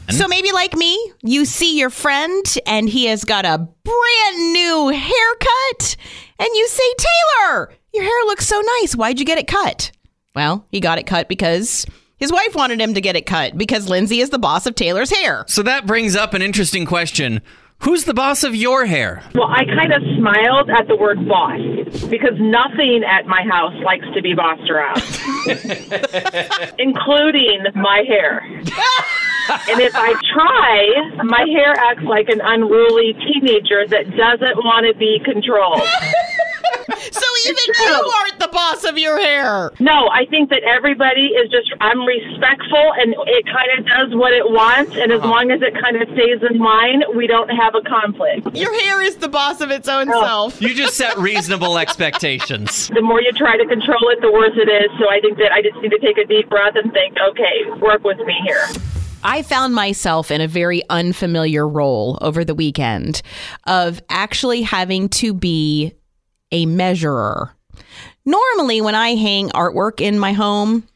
So 0.10 0.28
maybe 0.28 0.52
like 0.52 0.76
me, 0.76 1.14
you 1.24 1.46
see 1.46 1.78
your 1.78 1.90
friend 1.90 2.46
and 2.66 2.88
he 2.88 3.06
has 3.06 3.24
got 3.26 3.46
a 3.46 3.58
brand 3.58 4.54
new 4.54 4.90
haircut, 4.90 5.96
and 6.40 6.48
you 6.54 6.68
say, 6.68 6.84
Taylor, 6.98 7.74
your 7.94 8.04
hair 8.04 8.24
looks 8.26 8.48
so 8.48 8.62
nice. 8.80 8.96
Why'd 8.96 9.20
you 9.20 9.26
get 9.26 9.38
it 9.38 9.48
cut? 9.48 9.92
Well, 10.36 10.66
he 10.70 10.80
got 10.80 11.00
it 11.00 11.08
cut 11.08 11.28
because 11.28 11.86
his 12.18 12.32
wife 12.32 12.56
wanted 12.56 12.80
him 12.80 12.94
to 12.94 13.02
get 13.02 13.16
it 13.16 13.26
cut 13.26 13.58
because 13.58 13.90
Lindsay 13.90 14.20
is 14.20 14.30
the 14.30 14.40
boss 14.40 14.66
of 14.66 14.76
Taylor's 14.76 15.12
hair. 15.12 15.44
So 15.48 15.64
that 15.64 15.88
brings 15.88 16.16
up 16.16 16.34
an 16.34 16.42
interesting 16.42 16.86
question. 16.86 17.42
Who's 17.80 18.06
the 18.06 18.14
boss 18.14 18.44
of 18.44 18.56
your 18.56 18.86
hair? 18.86 19.22
Well, 19.34 19.48
I 19.50 19.66
kind 19.66 19.92
of 19.92 20.02
smiled 20.18 20.70
at 20.70 20.88
the 20.88 20.96
word 20.96 21.28
boss 21.28 21.60
because 22.06 22.34
nothing 22.40 23.04
at 23.06 23.28
my 23.28 23.44
house 23.44 23.74
likes 23.84 24.06
to 24.16 24.22
be 24.22 24.34
bossed 24.34 24.70
around, 24.70 25.02
including 26.80 27.66
my 27.76 28.04
hair. 28.08 28.62
and 29.50 29.80
if 29.82 29.96
I 29.96 30.14
try, 30.34 31.24
my 31.24 31.46
hair 31.52 31.74
acts 31.78 32.04
like 32.04 32.30
an 32.30 32.42
unruly 32.44 33.14
teenager 33.14 33.88
that 33.88 34.16
doesn't 34.16 34.58
want 34.64 34.86
to 34.88 34.98
be 34.98 35.20
controlled. 35.24 35.82
so 37.12 37.26
even 37.48 37.64
you 37.80 38.12
aren't 38.20 38.40
the 38.40 38.50
boss 38.52 38.84
of 38.84 38.98
your 38.98 39.20
hair. 39.20 39.72
No, 39.80 40.10
I 40.10 40.26
think 40.30 40.50
that 40.50 40.64
everybody 40.64 41.28
is 41.28 41.50
just 41.52 41.72
I'm 41.82 42.06
respectful 42.06 42.94
and 42.98 43.16
it 43.28 43.46
kind 43.46 43.70
of 43.78 43.86
does 43.86 44.16
what 44.16 44.34
it 44.34 44.46
wants 44.46 44.96
and 44.96 45.12
as 45.12 45.20
uh-huh. 45.20 45.30
long 45.30 45.52
as 45.52 45.62
it 45.62 45.74
kind 45.80 46.02
of 46.02 46.08
stays 46.14 46.42
in 46.50 46.60
line, 46.60 47.04
we 47.16 47.28
don't 47.28 47.50
have 47.50 47.76
a 47.76 47.82
conflict. 47.82 48.56
Your 48.56 48.74
hair 48.82 49.02
is 49.02 49.18
the 49.18 49.30
boss 49.30 49.62
of 49.62 49.72
its 49.72 49.88
own 49.88 50.10
oh. 50.10 50.22
self. 50.22 50.62
You 50.62 50.74
just 50.74 50.96
set 50.96 51.18
reasonable 51.30 51.78
expectations. 51.78 52.88
The 52.90 53.02
more 53.02 53.22
you 53.22 53.32
try 53.32 53.58
to 53.58 53.66
control 53.66 54.10
it, 54.10 54.22
the 54.22 54.32
worse 54.32 54.56
it 54.56 54.70
is. 54.70 54.90
So 55.00 55.10
I 55.10 55.20
think 55.20 55.38
that 55.38 55.52
I 55.52 55.62
just 55.62 55.76
need 55.82 55.90
to 55.90 56.00
take 56.00 56.18
a 56.18 56.26
deep 56.26 56.50
breath 56.50 56.76
and 56.76 56.92
think, 56.92 57.16
okay, 57.32 57.70
work 57.80 58.04
with 58.04 58.18
me 58.20 58.36
here. 58.46 58.68
I 59.26 59.42
found 59.42 59.74
myself 59.74 60.30
in 60.30 60.40
a 60.40 60.48
very 60.48 60.84
unfamiliar 60.90 61.68
role 61.68 62.18
over 62.22 62.46
the 62.46 62.56
weekend 62.56 63.22
of 63.66 64.02
actually 64.10 64.62
having 64.62 65.10
to 65.10 65.34
be 65.34 65.94
a 66.52 66.66
measurer. 66.68 67.56
Normally, 68.24 68.82
when 68.82 68.96
I 68.96 69.16
hang 69.16 69.50
artwork 69.50 70.00
in 70.00 70.20
my 70.20 70.34
home, 70.34 70.88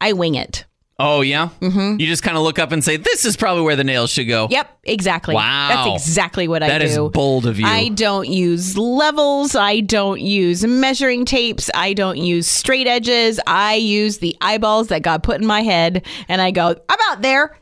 I 0.00 0.12
wing 0.12 0.36
it. 0.36 0.64
Oh, 1.00 1.22
yeah? 1.22 1.48
Mm-hmm. 1.60 1.98
You 1.98 2.06
just 2.06 2.22
kind 2.22 2.36
of 2.36 2.44
look 2.44 2.60
up 2.60 2.70
and 2.70 2.84
say, 2.84 2.96
this 2.96 3.24
is 3.24 3.36
probably 3.36 3.64
where 3.64 3.74
the 3.74 3.82
nails 3.82 4.10
should 4.10 4.28
go. 4.28 4.46
Yep, 4.48 4.78
exactly. 4.84 5.34
Wow. 5.34 5.68
That's 5.68 6.06
exactly 6.06 6.46
what 6.46 6.62
I 6.62 6.78
do. 6.78 6.84
is 6.84 6.96
bold 7.12 7.46
of 7.46 7.58
you. 7.58 7.66
I 7.66 7.88
don't 7.88 8.28
use 8.28 8.78
levels. 8.78 9.56
I 9.56 9.80
don't 9.80 10.20
use 10.20 10.64
measuring 10.64 11.24
tapes. 11.24 11.68
I 11.74 11.94
don't 11.94 12.18
use 12.18 12.46
straight 12.46 12.86
edges. 12.86 13.40
I 13.44 13.74
use 13.74 14.18
the 14.18 14.36
eyeballs 14.40 14.88
that 14.88 15.02
got 15.02 15.24
put 15.24 15.40
in 15.40 15.46
my 15.46 15.62
head 15.62 16.06
and 16.28 16.40
I 16.40 16.52
go, 16.52 16.70
about 16.70 17.22
there. 17.22 17.56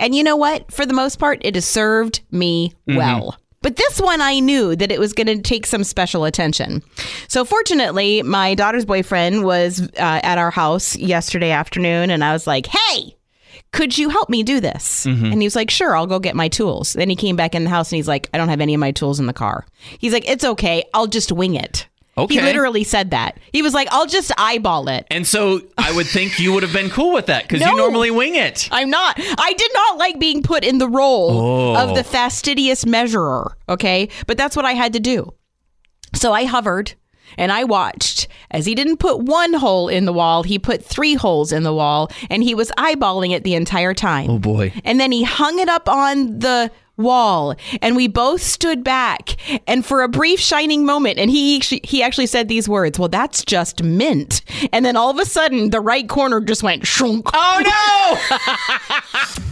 And 0.00 0.14
you 0.14 0.22
know 0.22 0.36
what? 0.36 0.70
For 0.72 0.84
the 0.84 0.92
most 0.94 1.18
part, 1.18 1.38
it 1.42 1.54
has 1.54 1.64
served 1.64 2.20
me 2.30 2.72
Mm-hmm. 2.88 2.96
well. 2.98 3.36
But 3.62 3.76
this 3.76 4.00
one, 4.00 4.20
I 4.22 4.40
knew 4.40 4.74
that 4.74 4.90
it 4.90 4.98
was 4.98 5.12
going 5.12 5.26
to 5.26 5.40
take 5.42 5.66
some 5.66 5.84
special 5.84 6.24
attention. 6.24 6.82
So, 7.28 7.44
fortunately, 7.44 8.22
my 8.22 8.54
daughter's 8.54 8.86
boyfriend 8.86 9.44
was 9.44 9.82
uh, 9.82 9.90
at 9.98 10.38
our 10.38 10.50
house 10.50 10.96
yesterday 10.96 11.50
afternoon, 11.50 12.08
and 12.08 12.24
I 12.24 12.32
was 12.32 12.46
like, 12.46 12.64
hey, 12.66 13.16
could 13.72 13.98
you 13.98 14.08
help 14.08 14.30
me 14.30 14.42
do 14.42 14.60
this? 14.60 15.04
Mhm. 15.06 15.30
And 15.32 15.42
he 15.42 15.46
was 15.46 15.54
like, 15.56 15.70
sure, 15.70 15.94
I'll 15.94 16.06
go 16.06 16.18
get 16.18 16.34
my 16.34 16.48
tools. 16.48 16.94
Then 16.94 17.10
he 17.10 17.16
came 17.16 17.36
back 17.36 17.54
in 17.54 17.64
the 17.64 17.70
house 17.70 17.92
and 17.92 17.96
he's 17.96 18.08
like, 18.08 18.30
I 18.32 18.38
don't 18.38 18.48
have 18.48 18.62
any 18.62 18.72
of 18.74 18.80
my 18.80 18.92
tools 18.92 19.20
in 19.20 19.26
the 19.26 19.32
car. 19.34 19.66
He's 19.98 20.12
like, 20.14 20.28
it's 20.28 20.42
okay. 20.42 20.82
I'll 20.94 21.06
just 21.06 21.30
wing 21.30 21.54
it. 21.54 21.86
Okay. 22.24 22.34
He 22.34 22.40
literally 22.40 22.84
said 22.84 23.10
that. 23.10 23.38
He 23.52 23.62
was 23.62 23.74
like, 23.74 23.88
I'll 23.90 24.06
just 24.06 24.32
eyeball 24.38 24.88
it. 24.88 25.06
And 25.10 25.26
so 25.26 25.60
I 25.78 25.92
would 25.92 26.06
think 26.06 26.38
you 26.38 26.52
would 26.52 26.62
have 26.62 26.72
been 26.72 26.90
cool 26.90 27.12
with 27.12 27.26
that 27.26 27.48
because 27.48 27.60
you 27.60 27.76
normally 27.76 28.10
wing 28.10 28.34
it. 28.34 28.68
I'm 28.70 28.90
not. 28.90 29.16
I 29.18 29.52
did 29.52 29.70
not 29.74 29.98
like 29.98 30.18
being 30.18 30.42
put 30.42 30.64
in 30.64 30.78
the 30.78 30.88
role 30.88 31.30
Oh. 31.30 31.76
of 31.76 31.94
the 31.94 32.00
oh. 32.00 32.04
fastidious 32.04 32.84
measurer. 32.86 33.56
Okay. 33.68 34.08
But 34.26 34.36
that's 34.36 34.56
what 34.56 34.64
I 34.64 34.72
had 34.72 34.92
to 34.94 35.00
do. 35.00 35.32
So 36.14 36.32
I 36.32 36.44
hovered 36.44 36.94
and 37.38 37.52
I 37.52 37.64
watched 37.64 38.26
as 38.50 38.66
he 38.66 38.74
didn't 38.74 38.96
put 38.98 39.20
one 39.20 39.54
hole 39.54 39.88
in 39.88 40.04
the 40.04 40.12
wall, 40.12 40.42
he 40.42 40.58
put 40.58 40.84
three 40.84 41.14
holes 41.14 41.52
in 41.52 41.62
the 41.62 41.72
wall 41.72 42.10
and 42.28 42.42
he 42.42 42.54
was 42.54 42.70
eyeballing 42.76 43.30
it 43.30 43.44
the 43.44 43.54
entire 43.54 43.94
time. 43.94 44.28
Oh 44.30 44.38
boy. 44.38 44.72
And 44.84 44.98
then 44.98 45.12
he 45.12 45.22
hung 45.22 45.58
it 45.58 45.68
up 45.68 45.88
on 45.88 46.40
the 46.40 46.70
wall. 47.00 47.54
And 47.82 47.96
we 47.96 48.08
both 48.08 48.42
stood 48.42 48.84
back 48.84 49.36
and 49.66 49.84
for 49.84 50.02
a 50.02 50.08
brief 50.08 50.40
shining 50.40 50.84
moment 50.84 51.18
and 51.18 51.30
he 51.30 51.60
he 51.60 52.02
actually 52.02 52.26
said 52.26 52.48
these 52.48 52.68
words 52.68 52.98
well 52.98 53.08
that's 53.08 53.44
just 53.44 53.82
mint. 53.82 54.42
And 54.72 54.84
then 54.84 54.96
all 54.96 55.10
of 55.10 55.18
a 55.18 55.24
sudden 55.24 55.70
the 55.70 55.80
right 55.80 56.08
corner 56.08 56.40
just 56.40 56.62
went 56.62 56.86
shunk. 56.86 57.28
Oh 57.32 58.18
no 59.34 59.44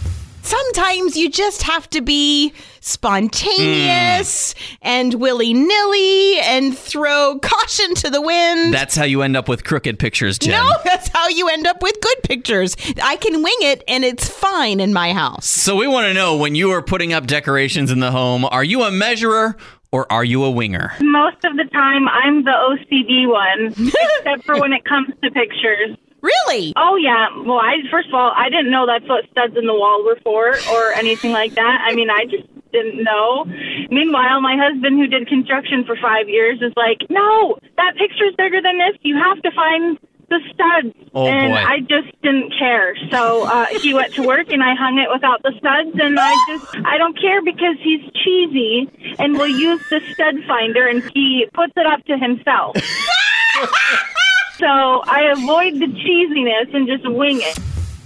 sometimes 0.49 1.15
you 1.17 1.29
just 1.31 1.63
have 1.63 1.89
to 1.91 2.01
be 2.01 2.53
spontaneous 2.81 4.55
and 4.81 5.15
willy-nilly 5.15 6.39
and 6.41 6.77
throw 6.77 7.39
caution 7.43 7.95
to 7.95 8.09
the 8.09 8.21
wind 8.23 8.73
That's 8.73 8.97
how 8.97 9.05
you 9.05 9.21
end 9.23 9.37
up 9.37 9.47
with 9.49 9.65
crooked 9.65 9.99
pictures, 9.99 10.39
Jen. 10.39 10.53
no 10.53 10.71
that's 10.85 11.09
how 11.09 11.29
you 11.29 11.49
end 11.49 11.67
up 11.67 11.83
with 11.83 12.01
good 12.01 12.23
pictures 12.25 12.77
i 13.03 13.17
can 13.17 13.43
wing 13.43 13.57
it 13.61 13.85
and 13.89 14.05
it's 14.05 14.27
fine 14.29 14.81
in 14.81 14.93
my 14.95 15.13
house 15.13 15.45
So 15.47 15.77
we 15.77 15.87
want 15.87 16.07
to 16.07 16.15
know 16.15 16.37
when 16.37 16.55
you 16.55 16.71
are 16.71 16.83
putting 16.83 17.13
up 17.13 17.27
decorations 17.27 17.91
in 17.91 18.01
the 18.01 18.11
home, 18.11 18.45
are 18.47 18.65
you 18.65 18.83
a 18.85 18.91
measurer 18.91 19.57
or 19.93 20.11
are 20.13 20.25
you 20.25 20.45
a 20.45 20.51
winger? 20.51 20.93
Most 21.01 21.43
of 21.45 21.57
the 21.57 21.65
time, 21.73 22.09
I'm 22.09 22.45
the 22.45 22.51
OCD 22.51 23.27
one, 23.27 23.89
except 24.19 24.45
for 24.45 24.61
when 24.61 24.73
it 24.75 24.85
comes 24.85 25.09
to 25.23 25.31
pictures. 25.31 25.97
Really? 26.21 26.73
Oh 26.77 26.97
yeah. 26.97 27.29
Well, 27.47 27.59
I 27.59 27.77
first 27.91 28.09
of 28.09 28.15
all, 28.15 28.33
I 28.35 28.49
didn't 28.51 28.71
know 28.71 28.87
that's 28.87 29.09
what 29.09 29.25
studs 29.31 29.57
in 29.57 29.67
the 29.67 29.75
wall 29.75 30.05
were 30.05 30.19
for, 30.25 30.57
or 30.73 30.93
anything 30.95 31.33
like 31.33 31.55
that. 31.55 31.79
I 31.87 31.95
mean, 31.95 32.11
I 32.11 32.25
just 32.25 32.45
didn't 32.73 33.03
know. 33.05 33.45
Meanwhile, 33.91 34.41
my 34.41 34.57
husband, 34.57 34.99
who 34.99 35.07
did 35.07 35.29
construction 35.29 35.85
for 35.85 35.97
five 36.03 36.29
years, 36.29 36.61
is 36.61 36.73
like, 36.77 36.99
"No, 37.09 37.57
that 37.77 37.95
picture's 37.97 38.35
bigger 38.37 38.61
than 38.61 38.79
this. 38.79 38.99
You 39.03 39.17
have 39.17 39.41
to 39.43 39.51
find." 39.53 39.99
The 40.31 40.41
studs, 40.53 40.95
Oh, 41.15 41.27
and 41.27 41.55
boy. 41.55 41.57
I 41.57 41.81
just 41.81 42.13
didn't 42.21 42.53
care. 42.59 42.95
So 43.11 43.45
uh, 43.47 43.65
he 43.81 43.95
went 43.95 44.13
to 44.17 44.23
work, 44.23 44.51
and 44.53 44.63
I 44.63 44.75
hung 44.75 44.99
it 44.99 45.09
without 45.11 45.43
the 45.43 45.55
studs. 45.57 45.99
And 45.99 46.21
I 46.21 46.35
just, 46.47 46.67
I 46.85 46.99
don't 46.99 47.19
care 47.19 47.41
because 47.41 47.77
he's 47.83 48.03
cheesy, 48.23 48.91
and 49.19 49.39
will 49.39 49.49
use 49.49 49.81
the 49.89 50.03
stud 50.13 50.35
finder, 50.47 50.87
and 50.87 51.03
he 51.15 51.47
puts 51.55 51.73
it 51.77 51.87
up 51.87 52.05
to 52.05 52.19
himself. 52.19 52.77
So 54.59 54.67
I 54.67 55.31
avoid 55.33 55.75
the 55.75 55.87
cheesiness 55.87 56.75
and 56.75 56.87
just 56.89 57.09
wing 57.09 57.41
it. 57.41 57.59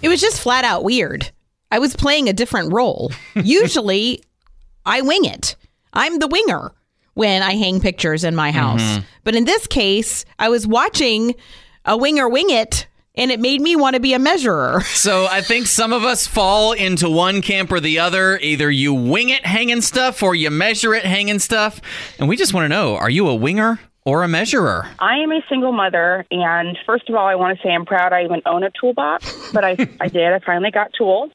It 0.03 0.09
was 0.09 0.21
just 0.21 0.41
flat 0.41 0.65
out 0.65 0.85
weird. 0.85 1.31
I 1.71 1.79
was 1.79 1.97
playing 1.97 2.29
a 2.29 2.33
different 2.33 2.73
role. 2.73 3.11
Usually, 3.35 4.23
I 4.85 5.01
wing 5.01 5.25
it. 5.25 5.57
I'm 5.95 6.19
the 6.19 6.27
winger 6.29 6.73
when 7.15 7.43
I 7.43 7.53
hang 7.55 7.81
pictures 7.81 8.25
in 8.25 8.35
my 8.37 8.51
house. 8.51 8.83
Mhm. 8.83 9.05
But 9.25 9.35
in 9.35 9.45
this 9.45 9.67
case, 9.67 10.25
I 10.39 10.49
was 10.49 10.67
watching 10.67 11.35
a 11.85 11.97
winger 11.97 12.29
wing 12.29 12.51
it, 12.51 12.87
and 13.15 13.31
it 13.31 13.41
made 13.41 13.61
me 13.61 13.77
want 13.77 13.95
to 13.95 14.01
be 14.01 14.13
a 14.15 14.19
measurer. 14.19 14.81
So 14.95 15.27
I 15.31 15.41
think 15.41 15.67
some 15.67 15.93
of 15.93 16.05
us 16.05 16.27
fall 16.27 16.73
into 16.73 17.09
one 17.11 17.43
camp 17.43 17.71
or 17.73 17.81
the 17.81 17.99
other. 17.99 18.39
Either 18.39 18.71
you 18.71 18.93
wing 18.95 19.29
it 19.31 19.45
hanging 19.47 19.81
stuff 19.83 20.23
or 20.23 20.35
you 20.35 20.51
measure 20.51 20.95
it 20.95 21.05
hanging 21.05 21.39
stuff. 21.39 21.81
And 22.19 22.29
we 22.29 22.37
just 22.37 22.53
want 22.55 22.65
to 22.65 22.69
know 22.69 22.97
are 22.97 23.11
you 23.11 23.29
a 23.29 23.35
winger 23.35 23.79
or 24.05 24.23
a 24.23 24.29
measurer? 24.29 24.89
I 24.99 25.19
am 25.19 25.33
a 25.33 25.41
single 25.49 25.73
mother, 25.73 26.27
and 26.31 26.77
first 26.87 27.09
of 27.09 27.15
all, 27.15 27.27
I 27.27 27.35
want 27.35 27.57
to 27.57 27.63
say 27.63 27.71
I'm 27.71 27.85
proud 27.85 28.13
I 28.13 28.25
even 28.25 28.43
own 28.47 28.63
a 28.65 28.71
toolbox, 28.71 29.53
but 29.53 29.65
I, 29.65 29.71
I 30.01 30.09
did. 30.09 30.33
I 30.33 30.39
finally 30.41 30.71
got 30.71 30.93
tools. 30.93 31.31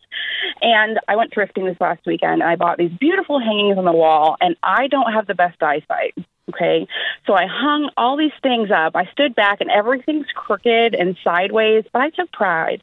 And 0.62 1.00
I 1.08 1.16
went 1.16 1.34
thrifting 1.34 1.66
this 1.66 1.80
last 1.80 2.06
weekend, 2.06 2.42
and 2.42 2.44
I 2.44 2.56
bought 2.56 2.78
these 2.78 2.92
beautiful 3.00 3.40
hangings 3.40 3.78
on 3.78 3.86
the 3.86 3.92
wall, 3.92 4.38
and 4.42 4.56
I 4.64 4.88
don't 4.88 5.12
have 5.14 5.28
the 5.28 5.36
best 5.36 5.62
eyesight. 5.62 6.16
Okay. 6.50 6.88
So 7.26 7.34
I 7.34 7.46
hung 7.46 7.90
all 7.98 8.18
these 8.18 8.32
things 8.42 8.70
up. 8.72 8.96
I 8.96 9.06
stood 9.12 9.36
back, 9.36 9.62
and 9.62 9.70
everything's 9.70 10.28
crooked 10.34 10.96
and 10.96 11.18
sideways, 11.24 11.84
but 11.92 12.02
I 12.02 12.10
took 12.10 12.32
pride. 12.32 12.82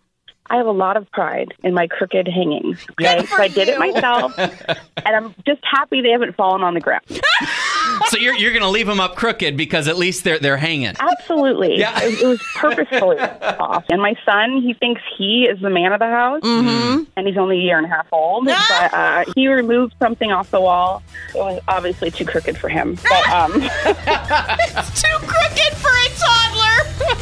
I 0.50 0.56
have 0.56 0.66
a 0.66 0.72
lot 0.72 0.98
of 0.98 1.10
pride 1.10 1.54
in 1.62 1.72
my 1.72 1.86
crooked 1.86 2.28
hangings. 2.28 2.84
Okay. 2.92 3.24
So 3.24 3.36
I 3.36 3.48
did 3.48 3.68
it 3.68 3.78
myself, 3.78 4.38
and 4.38 4.78
I'm 5.16 5.34
just 5.46 5.62
happy 5.62 6.02
they 6.02 6.10
haven't 6.10 6.36
fallen 6.36 6.62
on 6.62 6.74
the 6.74 6.80
ground. 6.80 7.04
so 8.06 8.18
you're, 8.18 8.34
you're 8.34 8.52
going 8.52 8.62
to 8.62 8.68
leave 8.68 8.86
them 8.86 9.00
up 9.00 9.16
crooked 9.16 9.56
because 9.56 9.88
at 9.88 9.96
least 9.96 10.24
they're, 10.24 10.38
they're 10.38 10.56
hanging. 10.56 10.94
Absolutely. 10.98 11.78
Yeah. 11.78 12.02
It, 12.02 12.20
it 12.20 12.26
was 12.26 12.42
purposefully 12.54 13.18
off. 13.42 13.84
And 13.88 14.00
my 14.00 14.14
son, 14.24 14.62
he 14.62 14.74
thinks 14.74 15.00
he 15.16 15.44
is 15.44 15.60
the 15.60 15.70
man 15.70 15.92
of 15.92 16.00
the 16.00 16.06
house. 16.06 16.42
Mm-hmm. 16.42 17.04
And 17.16 17.26
he's 17.26 17.36
only 17.36 17.58
a 17.58 17.62
year 17.62 17.76
and 17.76 17.86
a 17.86 17.90
half 17.90 18.06
old. 18.12 18.46
But 18.46 18.94
uh, 18.94 19.24
he 19.34 19.48
removed 19.48 19.94
something 19.98 20.30
off 20.32 20.50
the 20.50 20.60
wall. 20.60 21.02
It 21.34 21.38
was 21.38 21.60
obviously 21.68 22.10
too 22.10 22.24
crooked 22.24 22.58
for 22.58 22.68
him. 22.68 22.96
But 23.08 23.28
um, 23.28 23.52
it's 23.56 25.02
too 25.02 25.16
crooked 25.18 25.76
for 25.76 25.90
a 25.90 26.08
toddler. 26.08 26.13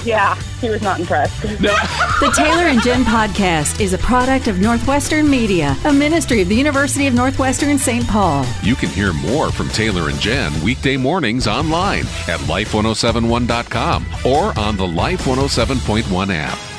Yeah, 0.05 0.35
he 0.61 0.69
was 0.71 0.83
not 0.83 1.01
impressed. 1.01 1.43
The 2.23 2.33
Taylor 2.37 2.69
and 2.69 2.81
Jen 2.83 3.03
podcast 3.03 3.81
is 3.81 3.95
a 3.95 3.99
product 3.99 4.47
of 4.47 4.61
Northwestern 4.61 5.29
Media, 5.29 5.77
a 5.85 5.93
ministry 5.93 6.41
of 6.41 6.49
the 6.49 6.55
University 6.55 7.09
of 7.09 7.15
Northwestern 7.15 7.79
St. 7.79 8.07
Paul. 8.07 8.47
You 8.63 8.77
can 8.77 8.91
hear 8.91 9.13
more 9.13 9.51
from 9.51 9.71
Taylor 9.71 10.09
and 10.09 10.21
Jen 10.21 10.53
weekday 10.63 10.97
mornings 10.97 11.49
online 11.49 12.05
at 12.29 12.39
life1071.com 12.47 14.07
or 14.25 14.57
on 14.57 14.77
the 14.77 14.87
Life 14.87 15.25
107.1 15.25 16.33
app. 16.33 16.72